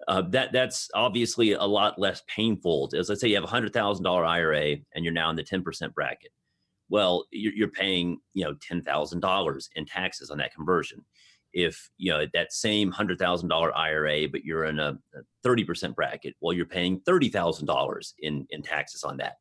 Uh, 0.07 0.23
that 0.29 0.51
that's 0.51 0.89
obviously 0.95 1.51
a 1.53 1.63
lot 1.63 1.99
less 1.99 2.23
painful. 2.27 2.89
As 2.97 3.09
let's 3.09 3.21
say 3.21 3.27
you 3.27 3.35
have 3.35 3.43
a 3.43 3.47
hundred 3.47 3.73
thousand 3.73 4.03
dollar 4.03 4.25
IRA 4.25 4.77
and 4.95 5.05
you're 5.05 5.13
now 5.13 5.29
in 5.29 5.35
the 5.35 5.43
ten 5.43 5.61
percent 5.61 5.93
bracket. 5.93 6.31
Well, 6.89 7.25
you're, 7.31 7.53
you're 7.53 7.67
paying 7.67 8.17
you 8.33 8.43
know 8.43 8.55
ten 8.55 8.81
thousand 8.81 9.19
dollars 9.19 9.69
in 9.75 9.85
taxes 9.85 10.31
on 10.31 10.39
that 10.39 10.53
conversion 10.55 11.05
if 11.53 11.89
you 11.97 12.11
know 12.11 12.25
that 12.33 12.53
same 12.53 12.91
hundred 12.91 13.19
thousand 13.19 13.49
dollar 13.49 13.75
IRA, 13.75 14.27
but 14.29 14.43
you're 14.43 14.65
in 14.65 14.79
a 14.79 14.97
thirty 15.43 15.63
percent 15.63 15.95
bracket, 15.95 16.35
well, 16.41 16.53
you're 16.53 16.65
paying 16.65 17.01
thirty 17.01 17.29
thousand 17.29 17.65
dollars 17.65 18.13
in 18.19 18.45
in 18.49 18.61
taxes 18.61 19.03
on 19.03 19.17
that. 19.17 19.37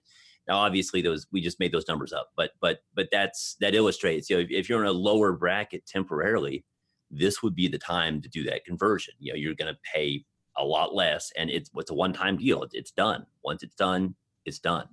Now, 0.46 0.56
obviously, 0.58 1.02
those 1.02 1.26
we 1.30 1.40
just 1.40 1.60
made 1.60 1.72
those 1.72 1.88
numbers 1.88 2.12
up, 2.12 2.30
but 2.36 2.52
but 2.60 2.78
but 2.94 3.08
that's 3.12 3.56
that 3.60 3.74
illustrates. 3.74 4.30
You 4.30 4.36
know, 4.36 4.42
if, 4.42 4.50
if 4.50 4.68
you're 4.68 4.82
in 4.82 4.88
a 4.88 4.92
lower 4.92 5.32
bracket 5.32 5.86
temporarily, 5.86 6.64
this 7.10 7.42
would 7.42 7.54
be 7.54 7.68
the 7.68 7.78
time 7.78 8.22
to 8.22 8.28
do 8.28 8.42
that 8.44 8.64
conversion. 8.64 9.14
You 9.18 9.32
know, 9.32 9.36
you're 9.36 9.54
going 9.54 9.72
to 9.72 9.80
pay 9.94 10.24
a 10.56 10.64
lot 10.64 10.94
less, 10.94 11.30
and 11.36 11.50
it's 11.50 11.70
it's 11.76 11.90
a 11.90 11.94
one 11.94 12.14
time 12.14 12.38
deal. 12.38 12.64
It's 12.72 12.90
done. 12.90 13.26
Once 13.44 13.62
it's 13.62 13.74
done, 13.74 14.14
it's 14.46 14.58
done. 14.58 14.88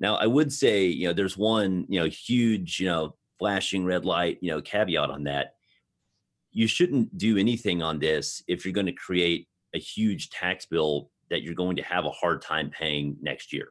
Now, 0.00 0.16
I 0.16 0.26
would 0.26 0.52
say, 0.52 0.84
you 0.84 1.06
know, 1.06 1.12
there's 1.12 1.36
one, 1.36 1.86
you 1.88 2.00
know, 2.00 2.06
huge, 2.06 2.80
you 2.80 2.86
know, 2.86 3.14
flashing 3.38 3.84
red 3.84 4.04
light, 4.04 4.38
you 4.40 4.50
know, 4.50 4.60
caveat 4.60 5.10
on 5.10 5.24
that 5.24 5.53
you 6.54 6.66
shouldn't 6.66 7.18
do 7.18 7.36
anything 7.36 7.82
on 7.82 7.98
this 7.98 8.42
if 8.48 8.64
you're 8.64 8.72
going 8.72 8.86
to 8.86 8.92
create 8.92 9.48
a 9.74 9.78
huge 9.78 10.30
tax 10.30 10.64
bill 10.64 11.10
that 11.28 11.42
you're 11.42 11.54
going 11.54 11.76
to 11.76 11.82
have 11.82 12.04
a 12.04 12.10
hard 12.10 12.40
time 12.40 12.70
paying 12.70 13.16
next 13.20 13.52
year. 13.52 13.68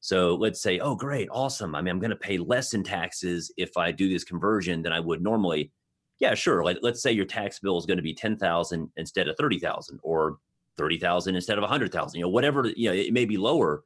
So 0.00 0.34
let's 0.34 0.60
say, 0.60 0.78
oh, 0.80 0.96
great, 0.96 1.28
awesome. 1.30 1.74
I 1.74 1.82
mean, 1.82 1.90
I'm 1.90 2.00
going 2.00 2.10
to 2.10 2.16
pay 2.16 2.38
less 2.38 2.74
in 2.74 2.82
taxes 2.82 3.52
if 3.56 3.76
I 3.76 3.92
do 3.92 4.08
this 4.08 4.24
conversion 4.24 4.82
than 4.82 4.92
I 4.92 5.00
would 5.00 5.22
normally. 5.22 5.70
Yeah, 6.18 6.34
sure. 6.34 6.64
Let's 6.64 7.02
say 7.02 7.12
your 7.12 7.26
tax 7.26 7.58
bill 7.58 7.78
is 7.78 7.86
going 7.86 7.98
to 7.98 8.02
be 8.02 8.14
10,000 8.14 8.90
instead 8.96 9.28
of 9.28 9.36
30,000 9.36 10.00
or 10.02 10.38
30,000 10.78 11.34
instead 11.34 11.58
of 11.58 11.62
100,000, 11.62 12.18
you 12.18 12.24
know, 12.24 12.28
whatever, 12.28 12.66
you 12.74 12.88
know, 12.88 12.94
it 12.94 13.12
may 13.12 13.24
be 13.24 13.36
lower, 13.36 13.82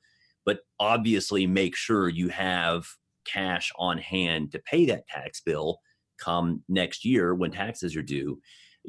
but 0.47 0.61
obviously 0.79 1.47
make 1.47 1.75
sure 1.75 2.09
you 2.09 2.29
have 2.29 2.87
cash 3.27 3.73
on 3.79 3.99
hand 3.99 4.53
to 4.53 4.59
pay 4.61 4.87
that 4.87 5.07
tax 5.09 5.41
bill 5.41 5.79
come 6.19 6.63
next 6.69 7.05
year 7.05 7.35
when 7.35 7.51
taxes 7.51 7.97
are 7.97 8.03
due 8.03 8.39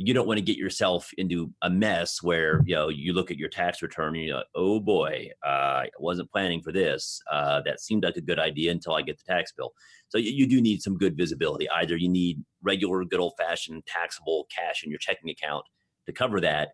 you 0.02 0.14
don't 0.14 0.28
want 0.28 0.38
to 0.38 0.46
get 0.46 0.58
yourself 0.58 1.10
into 1.18 1.52
a 1.62 1.70
mess 1.70 2.24
where 2.24 2.62
you 2.66 2.74
know 2.74 2.88
you 2.88 3.12
look 3.12 3.32
at 3.32 3.38
your 3.38 3.50
tax 3.50 3.82
return 3.82 4.16
and 4.16 4.26
you're 4.26 4.38
like, 4.38 4.46
oh 4.56 4.80
boy, 4.80 5.30
uh, 5.46 5.50
I 5.50 5.90
wasn't 6.00 6.32
planning 6.32 6.62
for 6.62 6.72
this. 6.72 7.20
Uh, 7.30 7.62
that 7.66 7.82
seemed 7.82 8.06
like 8.06 8.16
a 8.16 8.22
good 8.22 8.40
idea 8.40 8.72
until 8.72 8.94
I 8.94 9.02
get 9.02 9.18
the 9.18 9.26
tax 9.30 9.52
bill. 9.52 9.74
So 10.08 10.18
you, 10.18 10.32
you 10.32 10.48
do 10.48 10.62
need 10.62 10.82
some 10.82 10.98
good 10.98 11.18
visibility. 11.18 11.70
Either 11.70 11.98
you 11.98 12.08
need 12.08 12.42
regular, 12.62 13.04
good 13.04 13.20
old 13.20 13.34
fashioned 13.38 13.86
taxable 13.88 14.48
cash 14.56 14.84
in 14.84 14.90
your 14.90 15.00
checking 15.00 15.30
account 15.30 15.66
to 16.06 16.14
cover 16.14 16.40
that, 16.42 16.70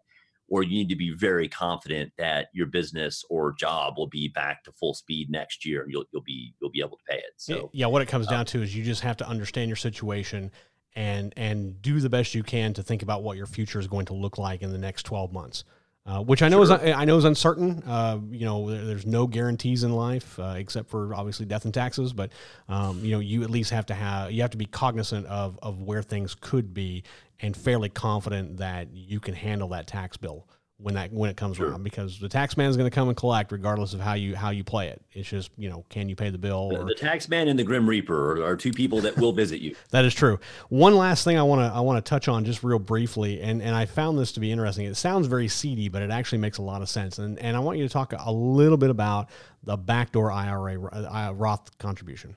or 0.47 0.63
you 0.63 0.71
need 0.71 0.89
to 0.89 0.95
be 0.95 1.11
very 1.11 1.47
confident 1.47 2.11
that 2.17 2.49
your 2.53 2.67
business 2.67 3.23
or 3.29 3.53
job 3.53 3.95
will 3.97 4.07
be 4.07 4.27
back 4.27 4.63
to 4.63 4.71
full 4.71 4.93
speed 4.93 5.29
next 5.29 5.65
year. 5.65 5.83
and 5.83 5.91
You'll 5.91 6.05
you'll 6.11 6.23
be 6.23 6.53
you'll 6.59 6.71
be 6.71 6.81
able 6.81 6.97
to 6.97 7.03
pay 7.09 7.17
it. 7.17 7.33
So 7.37 7.69
yeah, 7.73 7.87
what 7.87 8.01
it 8.01 8.07
comes 8.07 8.27
um, 8.27 8.33
down 8.33 8.45
to 8.47 8.61
is 8.61 8.75
you 8.75 8.83
just 8.83 9.01
have 9.01 9.17
to 9.17 9.27
understand 9.27 9.69
your 9.69 9.75
situation 9.75 10.51
and 10.95 11.33
and 11.35 11.81
do 11.81 11.99
the 11.99 12.09
best 12.09 12.35
you 12.35 12.43
can 12.43 12.73
to 12.73 12.83
think 12.83 13.01
about 13.01 13.23
what 13.23 13.37
your 13.37 13.47
future 13.47 13.79
is 13.79 13.87
going 13.87 14.05
to 14.05 14.13
look 14.13 14.37
like 14.37 14.61
in 14.61 14.71
the 14.71 14.77
next 14.77 15.03
twelve 15.03 15.33
months. 15.33 15.63
Uh, 16.07 16.21
which 16.21 16.43
I 16.43 16.49
know 16.49 16.63
sure. 16.63 16.77
is 16.77 16.93
I 16.93 17.03
know 17.05 17.17
is 17.17 17.23
uncertain. 17.23 17.81
Uh, 17.83 18.19
you 18.29 18.45
know, 18.45 18.69
there's 18.69 19.07
no 19.07 19.25
guarantees 19.25 19.83
in 19.83 19.91
life 19.91 20.37
uh, 20.37 20.53
except 20.55 20.91
for 20.91 21.15
obviously 21.15 21.47
death 21.47 21.65
and 21.65 21.73
taxes. 21.73 22.13
But 22.13 22.31
um, 22.69 23.03
you 23.03 23.11
know, 23.11 23.19
you 23.19 23.41
at 23.41 23.49
least 23.49 23.71
have 23.71 23.87
to 23.87 23.95
have 23.95 24.31
you 24.31 24.41
have 24.41 24.51
to 24.51 24.57
be 24.57 24.65
cognizant 24.65 25.25
of 25.25 25.57
of 25.63 25.81
where 25.81 26.03
things 26.03 26.35
could 26.39 26.75
be 26.75 27.03
and 27.39 27.57
fairly 27.57 27.89
confident 27.89 28.57
that 28.57 28.93
you 28.93 29.19
can 29.19 29.33
handle 29.33 29.69
that 29.69 29.87
tax 29.87 30.15
bill 30.15 30.47
when 30.77 30.95
that 30.95 31.11
when 31.13 31.29
it 31.29 31.37
comes 31.37 31.55
sure. 31.57 31.69
around 31.69 31.83
because 31.83 32.19
the 32.19 32.27
tax 32.27 32.57
man 32.57 32.69
is 32.69 32.75
going 32.75 32.89
to 32.89 32.93
come 32.93 33.07
and 33.07 33.15
collect 33.15 33.51
regardless 33.51 33.93
of 33.93 34.01
how 34.01 34.13
you 34.13 34.35
how 34.35 34.49
you 34.49 34.63
play 34.63 34.89
it. 34.89 35.01
It's 35.13 35.29
just 35.29 35.51
you 35.57 35.69
know 35.69 35.85
can 35.89 36.09
you 36.09 36.15
pay 36.15 36.29
the 36.29 36.37
bill? 36.37 36.71
Or, 36.73 36.85
the 36.85 36.93
tax 36.93 37.29
man 37.29 37.47
and 37.47 37.57
the 37.57 37.63
grim 37.63 37.87
reaper 37.87 38.33
are, 38.33 38.45
are 38.45 38.57
two 38.57 38.73
people 38.73 38.99
that 39.01 39.17
will 39.17 39.31
visit 39.31 39.61
you. 39.61 39.75
that 39.91 40.03
is 40.03 40.13
true. 40.13 40.39
One 40.69 40.95
last 40.95 41.23
thing 41.23 41.37
I 41.37 41.43
want 41.43 41.61
to 41.61 41.75
I 41.75 41.79
want 41.79 42.03
to 42.03 42.09
touch 42.09 42.27
on 42.27 42.43
just 42.43 42.63
real 42.63 42.79
briefly, 42.79 43.41
and 43.41 43.61
and 43.61 43.73
I 43.73 43.85
found 43.85 44.19
this 44.19 44.33
to 44.33 44.39
be 44.39 44.51
interesting. 44.51 44.85
It 44.85 44.95
sounds 44.95 45.27
very 45.27 45.47
seedy, 45.47 45.87
but 45.87 46.01
it 46.01 46.11
actually 46.11 46.39
makes 46.39 46.57
a 46.57 46.63
lot 46.63 46.81
of 46.81 46.89
sense. 46.89 47.19
And 47.19 47.39
and 47.39 47.55
I 47.55 47.59
want 47.59 47.77
you 47.77 47.87
to 47.87 47.91
talk 47.91 48.13
a 48.17 48.31
little 48.31 48.77
bit 48.77 48.89
about 48.89 49.29
the 49.63 49.77
backdoor 49.77 50.31
IRA 50.31 50.81
uh, 50.83 51.33
Roth 51.33 51.77
contribution. 51.77 52.35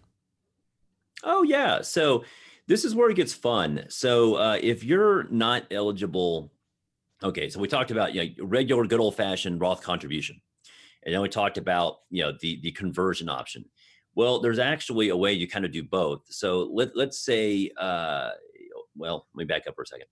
Oh 1.24 1.42
yeah, 1.42 1.82
so 1.82 2.24
this 2.68 2.84
is 2.84 2.94
where 2.94 3.10
it 3.10 3.14
gets 3.14 3.34
fun. 3.34 3.86
So 3.88 4.36
uh, 4.36 4.58
if 4.62 4.84
you're 4.84 5.24
not 5.24 5.64
eligible, 5.72 6.52
okay, 7.22 7.48
so 7.48 7.60
we 7.60 7.68
talked 7.68 7.90
about 7.90 8.14
you 8.14 8.34
know, 8.36 8.44
regular 8.44 8.86
good 8.86 9.00
old 9.00 9.16
fashioned 9.16 9.60
Roth 9.60 9.82
contribution, 9.82 10.40
and 11.04 11.14
then 11.14 11.20
we 11.20 11.28
talked 11.28 11.58
about 11.58 11.96
you 12.10 12.22
know 12.22 12.32
the 12.40 12.60
the 12.62 12.72
conversion 12.72 13.28
option. 13.28 13.64
Well, 14.14 14.40
there's 14.40 14.58
actually 14.58 15.10
a 15.10 15.16
way 15.16 15.32
you 15.32 15.46
kind 15.46 15.64
of 15.64 15.72
do 15.72 15.82
both. 15.82 16.22
So 16.28 16.70
let 16.72 16.96
let's 16.96 17.24
say 17.24 17.70
uh, 17.78 18.30
well, 18.98 19.26
let 19.34 19.42
me 19.42 19.44
back 19.46 19.66
up 19.66 19.74
for 19.74 19.82
a 19.82 19.86
second. 19.86 20.06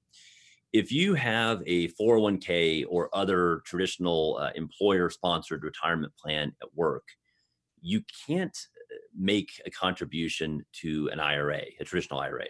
If 0.73 0.93
you 0.93 1.15
have 1.15 1.63
a 1.67 1.89
401k 1.89 2.85
or 2.89 3.09
other 3.15 3.63
traditional 3.65 4.39
uh, 4.41 4.51
employer 4.55 5.11
sponsored 5.11 5.63
retirement 5.63 6.13
plan 6.23 6.53
at 6.63 6.69
work, 6.75 7.05
you 7.81 8.03
can't 8.27 8.57
uh, 8.93 8.97
make 9.17 9.51
a 9.65 9.71
contribution 9.71 10.65
to 10.81 11.09
an 11.13 11.21
IRA, 11.21 11.63
a 11.81 11.85
traditional 11.85 12.21
IRA. 12.21 12.47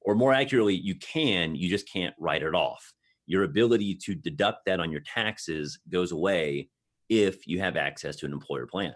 Or 0.00 0.14
more 0.14 0.32
accurately, 0.32 0.74
you 0.74 0.96
can, 0.96 1.54
you 1.54 1.68
just 1.68 1.90
can't 1.90 2.14
write 2.18 2.42
it 2.42 2.54
off. 2.54 2.93
Your 3.26 3.44
ability 3.44 3.94
to 4.04 4.14
deduct 4.14 4.66
that 4.66 4.80
on 4.80 4.90
your 4.90 5.00
taxes 5.00 5.78
goes 5.88 6.12
away 6.12 6.68
if 7.08 7.46
you 7.46 7.60
have 7.60 7.76
access 7.76 8.16
to 8.16 8.26
an 8.26 8.32
employer 8.32 8.66
plan. 8.66 8.94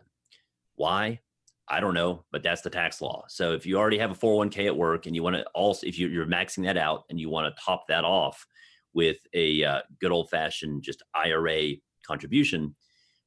Why? 0.76 1.20
I 1.68 1.80
don't 1.80 1.94
know, 1.94 2.24
but 2.32 2.42
that's 2.42 2.62
the 2.62 2.70
tax 2.70 3.00
law. 3.00 3.24
So 3.28 3.52
if 3.52 3.66
you 3.66 3.76
already 3.76 3.98
have 3.98 4.10
a 4.10 4.14
401k 4.14 4.66
at 4.66 4.76
work 4.76 5.06
and 5.06 5.14
you 5.14 5.22
want 5.22 5.36
to 5.36 5.44
also, 5.54 5.86
if 5.86 5.98
you're 5.98 6.26
maxing 6.26 6.64
that 6.64 6.78
out 6.78 7.04
and 7.10 7.20
you 7.20 7.28
want 7.28 7.54
to 7.54 7.62
top 7.62 7.86
that 7.88 8.04
off 8.04 8.46
with 8.94 9.18
a 9.34 9.64
uh, 9.64 9.80
good 10.00 10.10
old 10.10 10.30
fashioned 10.30 10.82
just 10.82 11.02
IRA 11.14 11.72
contribution, 12.06 12.74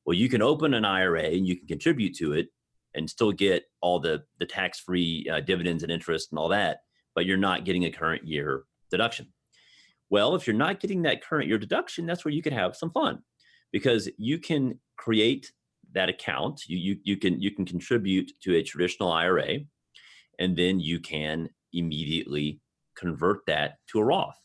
well, 0.05 0.15
you 0.17 0.27
can 0.27 0.41
open 0.41 0.73
an 0.73 0.85
IRA 0.85 1.25
and 1.25 1.47
you 1.47 1.55
can 1.55 1.67
contribute 1.67 2.15
to 2.17 2.33
it 2.33 2.47
and 2.95 3.09
still 3.09 3.31
get 3.31 3.63
all 3.81 3.99
the 3.99 4.23
the 4.39 4.45
tax 4.45 4.79
free 4.79 5.27
uh, 5.31 5.39
dividends 5.39 5.83
and 5.83 5.91
interest 5.91 6.31
and 6.31 6.39
all 6.39 6.49
that, 6.49 6.79
but 7.15 7.25
you're 7.25 7.37
not 7.37 7.63
getting 7.63 7.85
a 7.85 7.91
current 7.91 8.27
year 8.27 8.63
deduction. 8.89 9.27
Well, 10.11 10.35
if 10.35 10.45
you're 10.45 10.55
not 10.55 10.81
getting 10.81 11.03
that 11.03 11.23
current 11.23 11.47
year 11.47 11.57
deduction, 11.57 12.05
that's 12.05 12.25
where 12.25 12.33
you 12.33 12.41
can 12.41 12.53
have 12.53 12.75
some 12.75 12.91
fun 12.91 13.19
because 13.71 14.09
you 14.17 14.37
can 14.37 14.77
create 14.97 15.51
that 15.93 16.09
account. 16.09 16.63
You, 16.67 16.77
you, 16.77 16.97
you 17.03 17.17
can 17.17 17.41
you 17.41 17.49
can 17.49 17.65
contribute 17.65 18.29
to 18.43 18.55
a 18.57 18.61
traditional 18.61 19.09
IRA, 19.09 19.59
and 20.37 20.55
then 20.55 20.81
you 20.81 20.99
can 20.99 21.49
immediately 21.71 22.59
convert 22.97 23.45
that 23.47 23.75
to 23.87 23.99
a 23.99 24.03
Roth. 24.03 24.35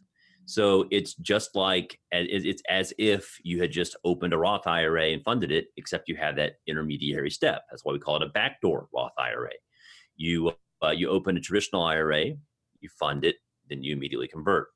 So 0.48 0.86
it's 0.92 1.14
just 1.14 1.56
like 1.56 1.98
it's 2.12 2.62
as 2.68 2.92
if 2.96 3.36
you 3.42 3.60
had 3.60 3.72
just 3.72 3.96
opened 4.04 4.32
a 4.32 4.38
Roth 4.38 4.68
IRA 4.68 5.08
and 5.08 5.24
funded 5.24 5.50
it, 5.50 5.66
except 5.76 6.08
you 6.08 6.14
have 6.14 6.36
that 6.36 6.58
intermediary 6.68 7.30
step. 7.30 7.62
That's 7.68 7.84
why 7.84 7.92
we 7.92 7.98
call 7.98 8.14
it 8.14 8.22
a 8.22 8.28
backdoor 8.28 8.86
Roth 8.94 9.18
IRA. 9.18 9.50
You 10.14 10.52
uh, 10.84 10.90
you 10.90 11.08
open 11.08 11.36
a 11.36 11.40
traditional 11.40 11.82
IRA, 11.82 12.26
you 12.78 12.88
fund 13.00 13.24
it, 13.24 13.34
then 13.68 13.82
you 13.82 13.92
immediately 13.92 14.28
convert. 14.28 14.68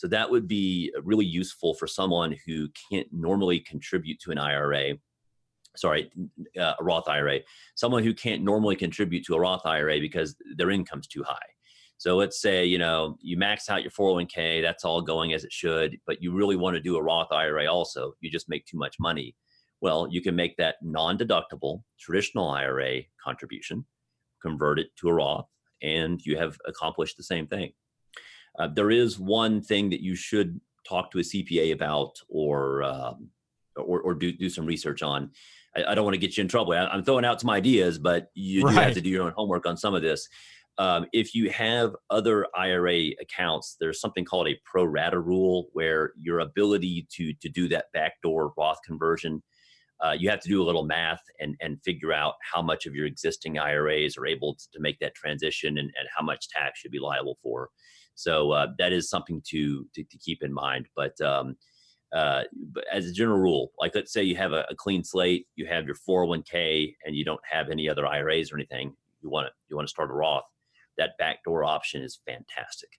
So 0.00 0.08
that 0.08 0.30
would 0.30 0.48
be 0.48 0.90
really 1.04 1.26
useful 1.26 1.74
for 1.74 1.86
someone 1.86 2.34
who 2.46 2.68
can't 2.90 3.06
normally 3.12 3.60
contribute 3.60 4.18
to 4.20 4.30
an 4.30 4.38
IRA 4.38 4.94
sorry, 5.76 6.10
uh, 6.58 6.72
a 6.80 6.82
Roth 6.82 7.06
IRA, 7.06 7.40
someone 7.76 8.02
who 8.02 8.12
can't 8.12 8.42
normally 8.42 8.74
contribute 8.74 9.24
to 9.26 9.34
a 9.34 9.38
Roth 9.38 9.64
IRA 9.64 10.00
because 10.00 10.34
their 10.56 10.70
income's 10.70 11.06
too 11.06 11.22
high. 11.22 11.46
So 11.96 12.16
let's 12.16 12.40
say, 12.40 12.64
you 12.64 12.78
know, 12.78 13.18
you 13.20 13.36
max 13.36 13.68
out 13.68 13.82
your 13.82 13.92
401k, 13.92 14.62
that's 14.62 14.84
all 14.84 15.02
going 15.02 15.34
as 15.34 15.44
it 15.44 15.52
should, 15.52 15.96
but 16.06 16.20
you 16.22 16.32
really 16.32 16.56
want 16.56 16.74
to 16.74 16.80
do 16.80 16.96
a 16.96 17.02
Roth 17.02 17.30
IRA 17.30 17.70
also, 17.70 18.14
you 18.20 18.30
just 18.30 18.48
make 18.48 18.64
too 18.64 18.78
much 18.78 18.96
money. 18.98 19.36
Well, 19.82 20.08
you 20.10 20.22
can 20.22 20.34
make 20.34 20.56
that 20.56 20.76
non 20.82 21.18
deductible 21.18 21.82
traditional 22.00 22.48
IRA 22.48 23.02
contribution, 23.22 23.84
convert 24.42 24.80
it 24.80 24.88
to 24.96 25.08
a 25.08 25.12
Roth, 25.12 25.46
and 25.82 26.20
you 26.24 26.36
have 26.36 26.56
accomplished 26.66 27.16
the 27.16 27.22
same 27.22 27.46
thing. 27.46 27.72
Uh, 28.58 28.68
there 28.68 28.90
is 28.90 29.18
one 29.18 29.62
thing 29.62 29.90
that 29.90 30.02
you 30.02 30.14
should 30.14 30.60
talk 30.86 31.10
to 31.10 31.18
a 31.18 31.22
CPA 31.22 31.72
about 31.72 32.20
or, 32.28 32.82
um, 32.82 33.28
or, 33.76 34.00
or 34.00 34.14
do, 34.14 34.32
do 34.32 34.48
some 34.48 34.66
research 34.66 35.02
on. 35.02 35.30
I, 35.76 35.84
I 35.84 35.94
don't 35.94 36.04
want 36.04 36.14
to 36.14 36.20
get 36.20 36.36
you 36.36 36.42
in 36.42 36.48
trouble. 36.48 36.72
I, 36.72 36.92
am 36.92 37.04
throwing 37.04 37.24
out 37.24 37.40
some 37.40 37.50
ideas, 37.50 37.98
but 37.98 38.30
you 38.34 38.64
right. 38.64 38.74
do 38.74 38.80
have 38.80 38.94
to 38.94 39.00
do 39.00 39.10
your 39.10 39.22
own 39.22 39.32
homework 39.36 39.66
on 39.66 39.76
some 39.76 39.94
of 39.94 40.02
this. 40.02 40.28
Um, 40.78 41.06
if 41.12 41.34
you 41.34 41.50
have 41.50 41.94
other 42.08 42.46
IRA 42.56 43.10
accounts, 43.20 43.76
there's 43.78 44.00
something 44.00 44.24
called 44.24 44.48
a 44.48 44.58
pro 44.64 44.84
rata 44.84 45.18
rule 45.18 45.68
where 45.74 46.12
your 46.18 46.40
ability 46.40 47.06
to 47.16 47.34
to 47.34 47.48
do 47.50 47.68
that 47.68 47.86
backdoor 47.92 48.54
Roth 48.56 48.78
conversion, 48.86 49.42
uh, 50.02 50.12
you 50.18 50.30
have 50.30 50.40
to 50.40 50.48
do 50.48 50.62
a 50.62 50.64
little 50.64 50.84
math 50.84 51.20
and 51.38 51.54
and 51.60 51.82
figure 51.84 52.14
out 52.14 52.34
how 52.40 52.62
much 52.62 52.86
of 52.86 52.94
your 52.94 53.04
existing 53.04 53.58
IRAs 53.58 54.16
are 54.16 54.26
able 54.26 54.54
to, 54.54 54.70
to 54.72 54.80
make 54.80 54.98
that 55.00 55.14
transition 55.14 55.76
and, 55.76 55.92
and 55.98 56.08
how 56.16 56.24
much 56.24 56.48
tax 56.48 56.80
should 56.80 56.92
be 56.92 56.98
liable 56.98 57.36
for. 57.42 57.68
So 58.20 58.50
uh, 58.52 58.66
that 58.78 58.92
is 58.92 59.08
something 59.08 59.42
to, 59.48 59.86
to, 59.94 60.04
to 60.04 60.18
keep 60.18 60.42
in 60.42 60.52
mind. 60.52 60.88
But 60.94 61.18
um, 61.20 61.56
uh, 62.12 62.42
but 62.72 62.84
as 62.92 63.06
a 63.06 63.12
general 63.12 63.38
rule, 63.38 63.72
like 63.78 63.94
let's 63.94 64.12
say 64.12 64.22
you 64.22 64.36
have 64.36 64.52
a, 64.52 64.66
a, 64.68 64.74
clean 64.74 65.04
slate, 65.04 65.46
you 65.54 65.64
have 65.66 65.86
your 65.86 65.94
401k, 65.94 66.94
and 67.04 67.14
you 67.14 67.24
don't 67.24 67.40
have 67.48 67.70
any 67.70 67.88
other 67.88 68.04
IRAs 68.04 68.50
or 68.50 68.56
anything, 68.56 68.92
you 69.22 69.30
want 69.30 69.46
to 69.46 69.52
you 69.68 69.76
want 69.76 69.86
to 69.86 69.90
start 69.90 70.10
a 70.10 70.12
Roth. 70.12 70.42
That 70.98 71.10
backdoor 71.18 71.64
option 71.64 72.02
is 72.02 72.20
fantastic. 72.26 72.90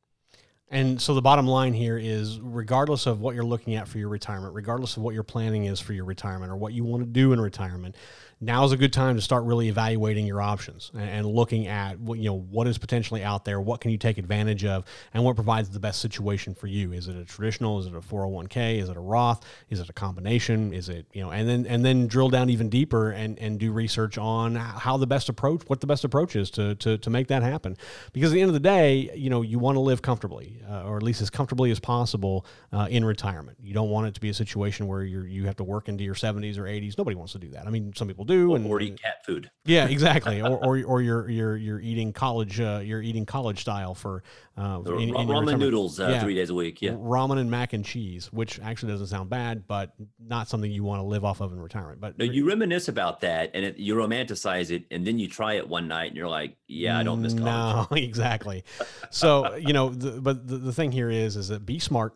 And 0.71 1.01
so 1.01 1.13
the 1.13 1.21
bottom 1.21 1.45
line 1.45 1.73
here 1.73 1.97
is 1.97 2.39
regardless 2.39 3.05
of 3.05 3.19
what 3.19 3.35
you're 3.35 3.43
looking 3.43 3.75
at 3.75 3.89
for 3.89 3.97
your 3.97 4.07
retirement, 4.07 4.55
regardless 4.55 4.95
of 4.95 5.03
what 5.03 5.13
your 5.13 5.23
planning 5.23 5.65
is 5.65 5.81
for 5.81 5.91
your 5.91 6.05
retirement 6.05 6.49
or 6.49 6.55
what 6.55 6.71
you 6.71 6.85
want 6.85 7.03
to 7.03 7.09
do 7.09 7.33
in 7.33 7.41
retirement, 7.41 7.95
now 8.43 8.63
is 8.65 8.71
a 8.71 8.77
good 8.77 8.91
time 8.91 9.15
to 9.15 9.21
start 9.21 9.43
really 9.43 9.69
evaluating 9.69 10.25
your 10.25 10.41
options 10.41 10.91
and, 10.97 11.27
looking 11.27 11.67
at 11.67 11.99
what 11.99 12.17
you 12.17 12.25
know 12.25 12.39
what 12.39 12.67
is 12.67 12.77
potentially 12.77 13.23
out 13.23 13.45
there, 13.45 13.61
what 13.61 13.79
can 13.79 13.91
you 13.91 13.97
take 13.97 14.17
advantage 14.17 14.65
of, 14.65 14.83
and 15.13 15.23
what 15.23 15.35
provides 15.35 15.69
the 15.69 15.79
best 15.79 16.01
situation 16.01 16.55
for 16.55 16.67
you. 16.67 16.91
Is 16.91 17.07
it 17.07 17.15
a 17.15 17.23
traditional? 17.23 17.79
Is 17.79 17.85
it 17.85 17.93
a 17.93 17.99
401k? 17.99 18.81
Is 18.81 18.89
it 18.89 18.97
a 18.97 18.99
Roth? 18.99 19.45
Is 19.69 19.79
it 19.79 19.87
a 19.87 19.93
combination? 19.93 20.73
Is 20.73 20.89
it 20.89 21.05
you 21.13 21.21
know 21.21 21.31
and 21.31 21.47
then 21.47 21.67
and 21.67 21.85
then 21.85 22.07
drill 22.07 22.29
down 22.29 22.49
even 22.49 22.69
deeper 22.69 23.11
and 23.11 23.37
and 23.37 23.59
do 23.59 23.71
research 23.71 24.17
on 24.17 24.55
how 24.55 24.97
the 24.97 25.07
best 25.07 25.29
approach, 25.29 25.61
what 25.67 25.79
the 25.79 25.87
best 25.87 26.03
approach 26.03 26.35
is 26.35 26.49
to 26.51 26.73
to 26.75 26.97
to 26.97 27.09
make 27.11 27.27
that 27.27 27.43
happen. 27.43 27.77
Because 28.11 28.31
at 28.31 28.33
the 28.33 28.41
end 28.41 28.49
of 28.49 28.53
the 28.53 28.59
day, 28.59 29.11
you 29.15 29.29
know 29.29 29.43
you 29.43 29.59
want 29.59 29.75
to 29.75 29.81
live 29.81 30.01
comfortably, 30.01 30.60
uh, 30.69 30.83
or 30.83 30.97
at 30.97 31.03
least 31.03 31.21
as 31.21 31.29
comfortably 31.29 31.71
as 31.71 31.79
possible 31.79 32.45
uh, 32.73 32.87
in 32.89 33.05
retirement. 33.05 33.57
You 33.61 33.73
don't 33.73 33.89
want 33.89 34.07
it 34.07 34.13
to 34.15 34.21
be 34.21 34.29
a 34.29 34.33
situation 34.33 34.87
where 34.87 35.03
you 35.03 35.21
you 35.21 35.45
have 35.45 35.55
to 35.57 35.63
work 35.63 35.87
into 35.89 36.03
your 36.03 36.15
70s 36.15 36.57
or 36.57 36.63
80s. 36.63 36.97
Nobody 36.97 37.15
wants 37.15 37.33
to 37.33 37.39
do 37.39 37.49
that. 37.51 37.65
I 37.65 37.69
mean, 37.69 37.93
some 37.95 38.07
people 38.07 38.25
do 38.25 38.41
do, 38.41 38.55
and 38.55 38.65
or 38.65 38.81
eat 38.81 39.01
cat 39.01 39.25
food. 39.25 39.49
Yeah, 39.65 39.87
exactly. 39.87 40.41
or, 40.41 40.57
or 40.63 40.83
or 40.83 41.01
you're 41.01 41.29
you're 41.29 41.57
you're 41.57 41.79
eating 41.79 42.13
college 42.13 42.59
uh, 42.59 42.81
you're 42.83 43.01
eating 43.01 43.25
college 43.25 43.61
style 43.61 43.95
for 43.95 44.23
uh, 44.57 44.81
in, 44.85 45.15
in 45.15 45.27
ramen 45.27 45.59
noodles 45.59 45.99
uh, 45.99 46.07
yeah. 46.07 46.21
three 46.21 46.35
days 46.35 46.49
a 46.49 46.55
week. 46.55 46.81
Yeah, 46.81 46.91
ramen 46.91 47.39
and 47.39 47.49
mac 47.49 47.73
and 47.73 47.85
cheese, 47.85 48.31
which 48.33 48.59
actually 48.59 48.91
doesn't 48.91 49.07
sound 49.07 49.29
bad, 49.29 49.67
but 49.67 49.93
not 50.19 50.47
something 50.47 50.71
you 50.71 50.83
want 50.83 50.99
to 50.99 51.05
live 51.05 51.23
off 51.23 51.41
of 51.41 51.51
in 51.51 51.59
retirement. 51.59 51.99
But 51.99 52.17
no, 52.17 52.25
you 52.25 52.47
reminisce 52.47 52.87
about 52.87 53.21
that 53.21 53.51
and 53.53 53.65
it, 53.65 53.77
you 53.77 53.95
romanticize 53.95 54.71
it, 54.71 54.85
and 54.91 55.05
then 55.05 55.19
you 55.19 55.27
try 55.27 55.53
it 55.53 55.67
one 55.67 55.87
night 55.87 56.07
and 56.07 56.17
you're 56.17 56.27
like, 56.27 56.57
yeah, 56.67 56.97
I 56.97 57.03
don't 57.03 57.21
miss 57.21 57.33
college. 57.33 57.43
No, 57.45 57.87
exactly. 57.97 58.63
so 59.09 59.55
you 59.55 59.73
know, 59.73 59.89
the, 59.89 60.21
but 60.21 60.47
the, 60.51 60.57
the 60.57 60.73
thing 60.73 60.91
here 60.91 61.09
is 61.09 61.35
is 61.35 61.47
that 61.47 61.65
be 61.65 61.79
smart, 61.79 62.13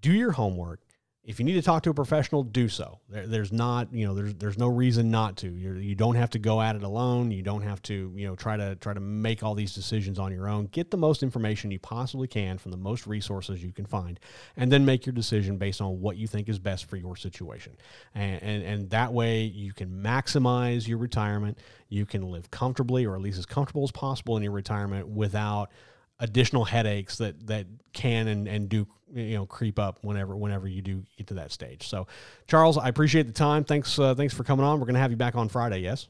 do 0.00 0.12
your 0.12 0.32
homework 0.32 0.80
if 1.24 1.38
you 1.38 1.44
need 1.44 1.54
to 1.54 1.62
talk 1.62 1.84
to 1.84 1.90
a 1.90 1.94
professional, 1.94 2.42
do 2.42 2.68
so. 2.68 2.98
There, 3.08 3.28
there's 3.28 3.52
not, 3.52 3.92
you 3.92 4.04
know, 4.04 4.12
there's 4.12 4.34
there's 4.34 4.58
no 4.58 4.66
reason 4.66 5.12
not 5.12 5.36
to. 5.38 5.48
You're, 5.48 5.76
you 5.76 5.94
don't 5.94 6.16
have 6.16 6.30
to 6.30 6.40
go 6.40 6.60
at 6.60 6.74
it 6.74 6.82
alone. 6.82 7.30
You 7.30 7.42
don't 7.42 7.62
have 7.62 7.80
to, 7.82 8.12
you 8.16 8.26
know, 8.26 8.34
try 8.34 8.56
to 8.56 8.74
try 8.76 8.92
to 8.92 8.98
make 8.98 9.44
all 9.44 9.54
these 9.54 9.72
decisions 9.72 10.18
on 10.18 10.32
your 10.32 10.48
own. 10.48 10.66
Get 10.66 10.90
the 10.90 10.96
most 10.96 11.22
information 11.22 11.70
you 11.70 11.78
possibly 11.78 12.26
can 12.26 12.58
from 12.58 12.72
the 12.72 12.76
most 12.76 13.06
resources 13.06 13.62
you 13.62 13.70
can 13.70 13.86
find, 13.86 14.18
and 14.56 14.72
then 14.72 14.84
make 14.84 15.06
your 15.06 15.12
decision 15.12 15.58
based 15.58 15.80
on 15.80 16.00
what 16.00 16.16
you 16.16 16.26
think 16.26 16.48
is 16.48 16.58
best 16.58 16.86
for 16.86 16.96
your 16.96 17.14
situation. 17.14 17.76
And 18.16 18.42
and, 18.42 18.64
and 18.64 18.90
that 18.90 19.12
way 19.12 19.42
you 19.42 19.72
can 19.72 20.02
maximize 20.02 20.88
your 20.88 20.98
retirement. 20.98 21.58
You 21.88 22.04
can 22.04 22.32
live 22.32 22.50
comfortably, 22.50 23.06
or 23.06 23.14
at 23.14 23.20
least 23.20 23.38
as 23.38 23.46
comfortable 23.46 23.84
as 23.84 23.92
possible 23.92 24.36
in 24.36 24.42
your 24.42 24.52
retirement, 24.52 25.06
without 25.06 25.70
additional 26.22 26.64
headaches 26.64 27.18
that 27.18 27.46
that 27.48 27.66
can 27.92 28.28
and, 28.28 28.48
and 28.48 28.68
do 28.68 28.86
you 29.12 29.34
know 29.34 29.44
creep 29.44 29.78
up 29.78 29.98
whenever 30.02 30.36
whenever 30.36 30.66
you 30.66 30.80
do 30.80 31.02
get 31.18 31.26
to 31.26 31.34
that 31.34 31.52
stage. 31.52 31.88
So, 31.88 32.06
Charles, 32.46 32.78
I 32.78 32.88
appreciate 32.88 33.26
the 33.26 33.32
time. 33.32 33.64
Thanks 33.64 33.98
uh, 33.98 34.14
thanks 34.14 34.32
for 34.32 34.44
coming 34.44 34.64
on. 34.64 34.78
We're 34.78 34.86
going 34.86 34.94
to 34.94 35.00
have 35.00 35.10
you 35.10 35.16
back 35.16 35.34
on 35.34 35.48
Friday. 35.48 35.80
Yes. 35.80 36.08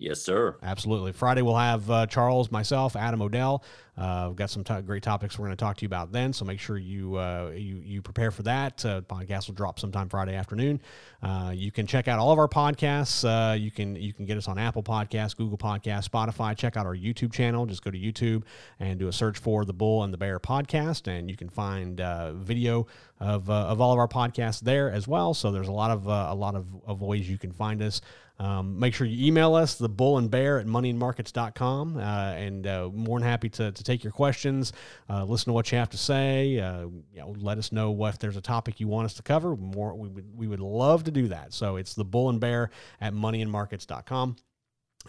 Yes, 0.00 0.22
sir. 0.22 0.56
Absolutely. 0.62 1.10
Friday 1.10 1.42
we'll 1.42 1.56
have 1.56 1.90
uh, 1.90 2.06
Charles, 2.06 2.52
myself, 2.52 2.94
Adam 2.94 3.20
O'Dell. 3.20 3.64
Uh, 3.98 4.26
we've 4.28 4.36
got 4.36 4.48
some 4.48 4.62
t- 4.62 4.80
great 4.82 5.02
topics 5.02 5.38
we're 5.38 5.46
going 5.46 5.56
to 5.56 5.60
talk 5.60 5.76
to 5.76 5.82
you 5.82 5.86
about 5.86 6.12
then. 6.12 6.32
So 6.32 6.44
make 6.44 6.60
sure 6.60 6.78
you 6.78 7.16
uh, 7.16 7.50
you 7.54 7.82
you 7.84 8.00
prepare 8.00 8.30
for 8.30 8.42
that. 8.44 8.84
Uh, 8.84 9.00
podcast 9.02 9.48
will 9.48 9.54
drop 9.54 9.80
sometime 9.80 10.08
Friday 10.08 10.34
afternoon. 10.34 10.80
Uh, 11.22 11.52
you 11.54 11.72
can 11.72 11.86
check 11.86 12.06
out 12.06 12.18
all 12.18 12.30
of 12.30 12.38
our 12.38 12.48
podcasts. 12.48 13.24
Uh, 13.24 13.54
you 13.54 13.70
can 13.70 13.96
you 13.96 14.12
can 14.12 14.24
get 14.24 14.36
us 14.36 14.46
on 14.46 14.56
Apple 14.58 14.82
Podcasts, 14.82 15.36
Google 15.36 15.58
Podcasts, 15.58 16.08
Spotify. 16.08 16.56
Check 16.56 16.76
out 16.76 16.86
our 16.86 16.96
YouTube 16.96 17.32
channel. 17.32 17.66
Just 17.66 17.82
go 17.82 17.90
to 17.90 17.98
YouTube 17.98 18.44
and 18.78 18.98
do 19.00 19.08
a 19.08 19.12
search 19.12 19.38
for 19.38 19.64
the 19.64 19.72
Bull 19.72 20.04
and 20.04 20.12
the 20.12 20.18
Bear 20.18 20.38
podcast, 20.38 21.08
and 21.08 21.28
you 21.28 21.36
can 21.36 21.48
find 21.48 22.00
uh, 22.00 22.32
video 22.34 22.86
of, 23.18 23.50
of 23.50 23.80
all 23.80 23.92
of 23.92 23.98
our 23.98 24.06
podcasts 24.06 24.60
there 24.60 24.92
as 24.92 25.08
well. 25.08 25.34
So 25.34 25.50
there's 25.50 25.68
a 25.68 25.72
lot 25.72 25.90
of 25.90 26.06
a 26.06 26.34
lot 26.34 26.54
of, 26.54 26.66
of 26.86 27.02
ways 27.02 27.28
you 27.28 27.38
can 27.38 27.52
find 27.52 27.82
us. 27.82 28.00
Um, 28.40 28.78
make 28.78 28.94
sure 28.94 29.06
you 29.06 29.26
email 29.26 29.54
us, 29.56 29.74
the 29.74 29.88
bull 29.88 30.18
and 30.18 30.30
bear 30.30 30.60
at 30.60 30.66
moneyandmarkets.com. 30.66 31.96
Uh, 31.96 32.00
and 32.00 32.66
uh, 32.66 32.88
more 32.92 33.18
than 33.18 33.28
happy 33.28 33.48
to, 33.50 33.72
to 33.72 33.84
take 33.92 34.04
your 34.04 34.12
questions, 34.12 34.72
uh, 35.10 35.24
listen 35.24 35.46
to 35.46 35.52
what 35.52 35.70
you 35.72 35.78
have 35.78 35.90
to 35.90 35.98
say. 35.98 36.58
Uh, 36.58 36.82
you 37.12 37.20
know, 37.20 37.34
let 37.38 37.58
us 37.58 37.72
know 37.72 37.90
what, 37.90 38.14
if 38.14 38.18
there's 38.18 38.36
a 38.36 38.40
topic 38.40 38.80
you 38.80 38.88
want 38.88 39.06
us 39.06 39.14
to 39.14 39.22
cover. 39.22 39.56
More, 39.56 39.94
we 39.94 40.08
would, 40.08 40.36
we 40.36 40.46
would 40.46 40.60
love 40.60 41.04
to 41.04 41.10
do 41.10 41.28
that. 41.28 41.52
So 41.52 41.76
it's 41.76 41.94
the 41.94 42.04
bull 42.04 42.28
and 42.28 42.40
bear 42.40 42.70
at 43.00 43.12
moneyandmarkets.com 43.12 44.36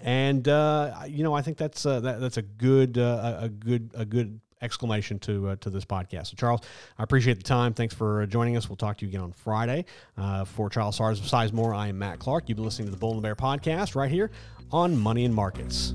and 0.02 0.48
uh, 0.48 0.94
you 1.08 1.24
know 1.24 1.34
I 1.34 1.42
think 1.42 1.58
that's 1.58 1.86
uh, 1.86 2.00
that, 2.02 2.22
that's 2.22 2.38
a 2.38 2.42
good 2.42 2.98
uh, 2.98 3.40
a 3.42 3.50
good 3.50 3.92
a 3.96 4.06
good 4.06 4.40
exclamation 4.62 5.20
to 5.20 5.50
uh, 5.50 5.56
to 5.58 5.70
this 5.70 5.86
podcast. 5.86 6.28
So, 6.28 6.36
Charles, 6.38 6.62
I 6.98 7.04
appreciate 7.04 7.38
the 7.38 7.44
time. 7.44 7.74
Thanks 7.74 7.94
for 7.94 8.26
joining 8.28 8.58
us. 8.58 8.70
We'll 8.70 8.78
talk 8.78 8.98
to 8.98 9.06
you 9.06 9.10
again 9.10 9.22
on 9.22 9.32
Friday. 9.32 9.86
Uh, 10.18 10.46
for 10.46 10.70
Charles 10.70 10.98
Sars 10.98 11.20
of 11.20 11.26
Sizemore, 11.26 11.76
I 11.76 11.88
am 11.88 12.00
Matt 12.00 12.20
Clark. 12.20 12.46
You've 12.48 12.58
been 12.58 12.66
listening 12.66 12.88
to 12.88 12.92
the 12.92 12.98
Bull 12.98 13.12
and 13.12 13.20
the 13.20 13.24
Bear 13.24 13.36
podcast 13.36 13.96
right 13.96 14.12
here 14.12 14.32
on 14.72 14.98
Money 14.98 15.26
and 15.26 15.34
Markets. 15.34 15.94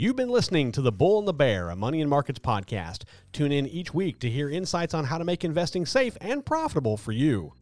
You've 0.00 0.16
been 0.16 0.30
listening 0.30 0.72
to 0.72 0.80
the 0.80 0.90
Bull 0.90 1.18
and 1.18 1.28
the 1.28 1.34
Bear, 1.34 1.68
a 1.68 1.76
Money 1.76 2.00
and 2.00 2.08
Markets 2.08 2.38
podcast. 2.38 3.02
Tune 3.34 3.52
in 3.52 3.66
each 3.66 3.92
week 3.92 4.18
to 4.20 4.30
hear 4.30 4.48
insights 4.48 4.94
on 4.94 5.04
how 5.04 5.18
to 5.18 5.26
make 5.26 5.44
investing 5.44 5.84
safe 5.84 6.16
and 6.22 6.42
profitable 6.42 6.96
for 6.96 7.12
you. 7.12 7.52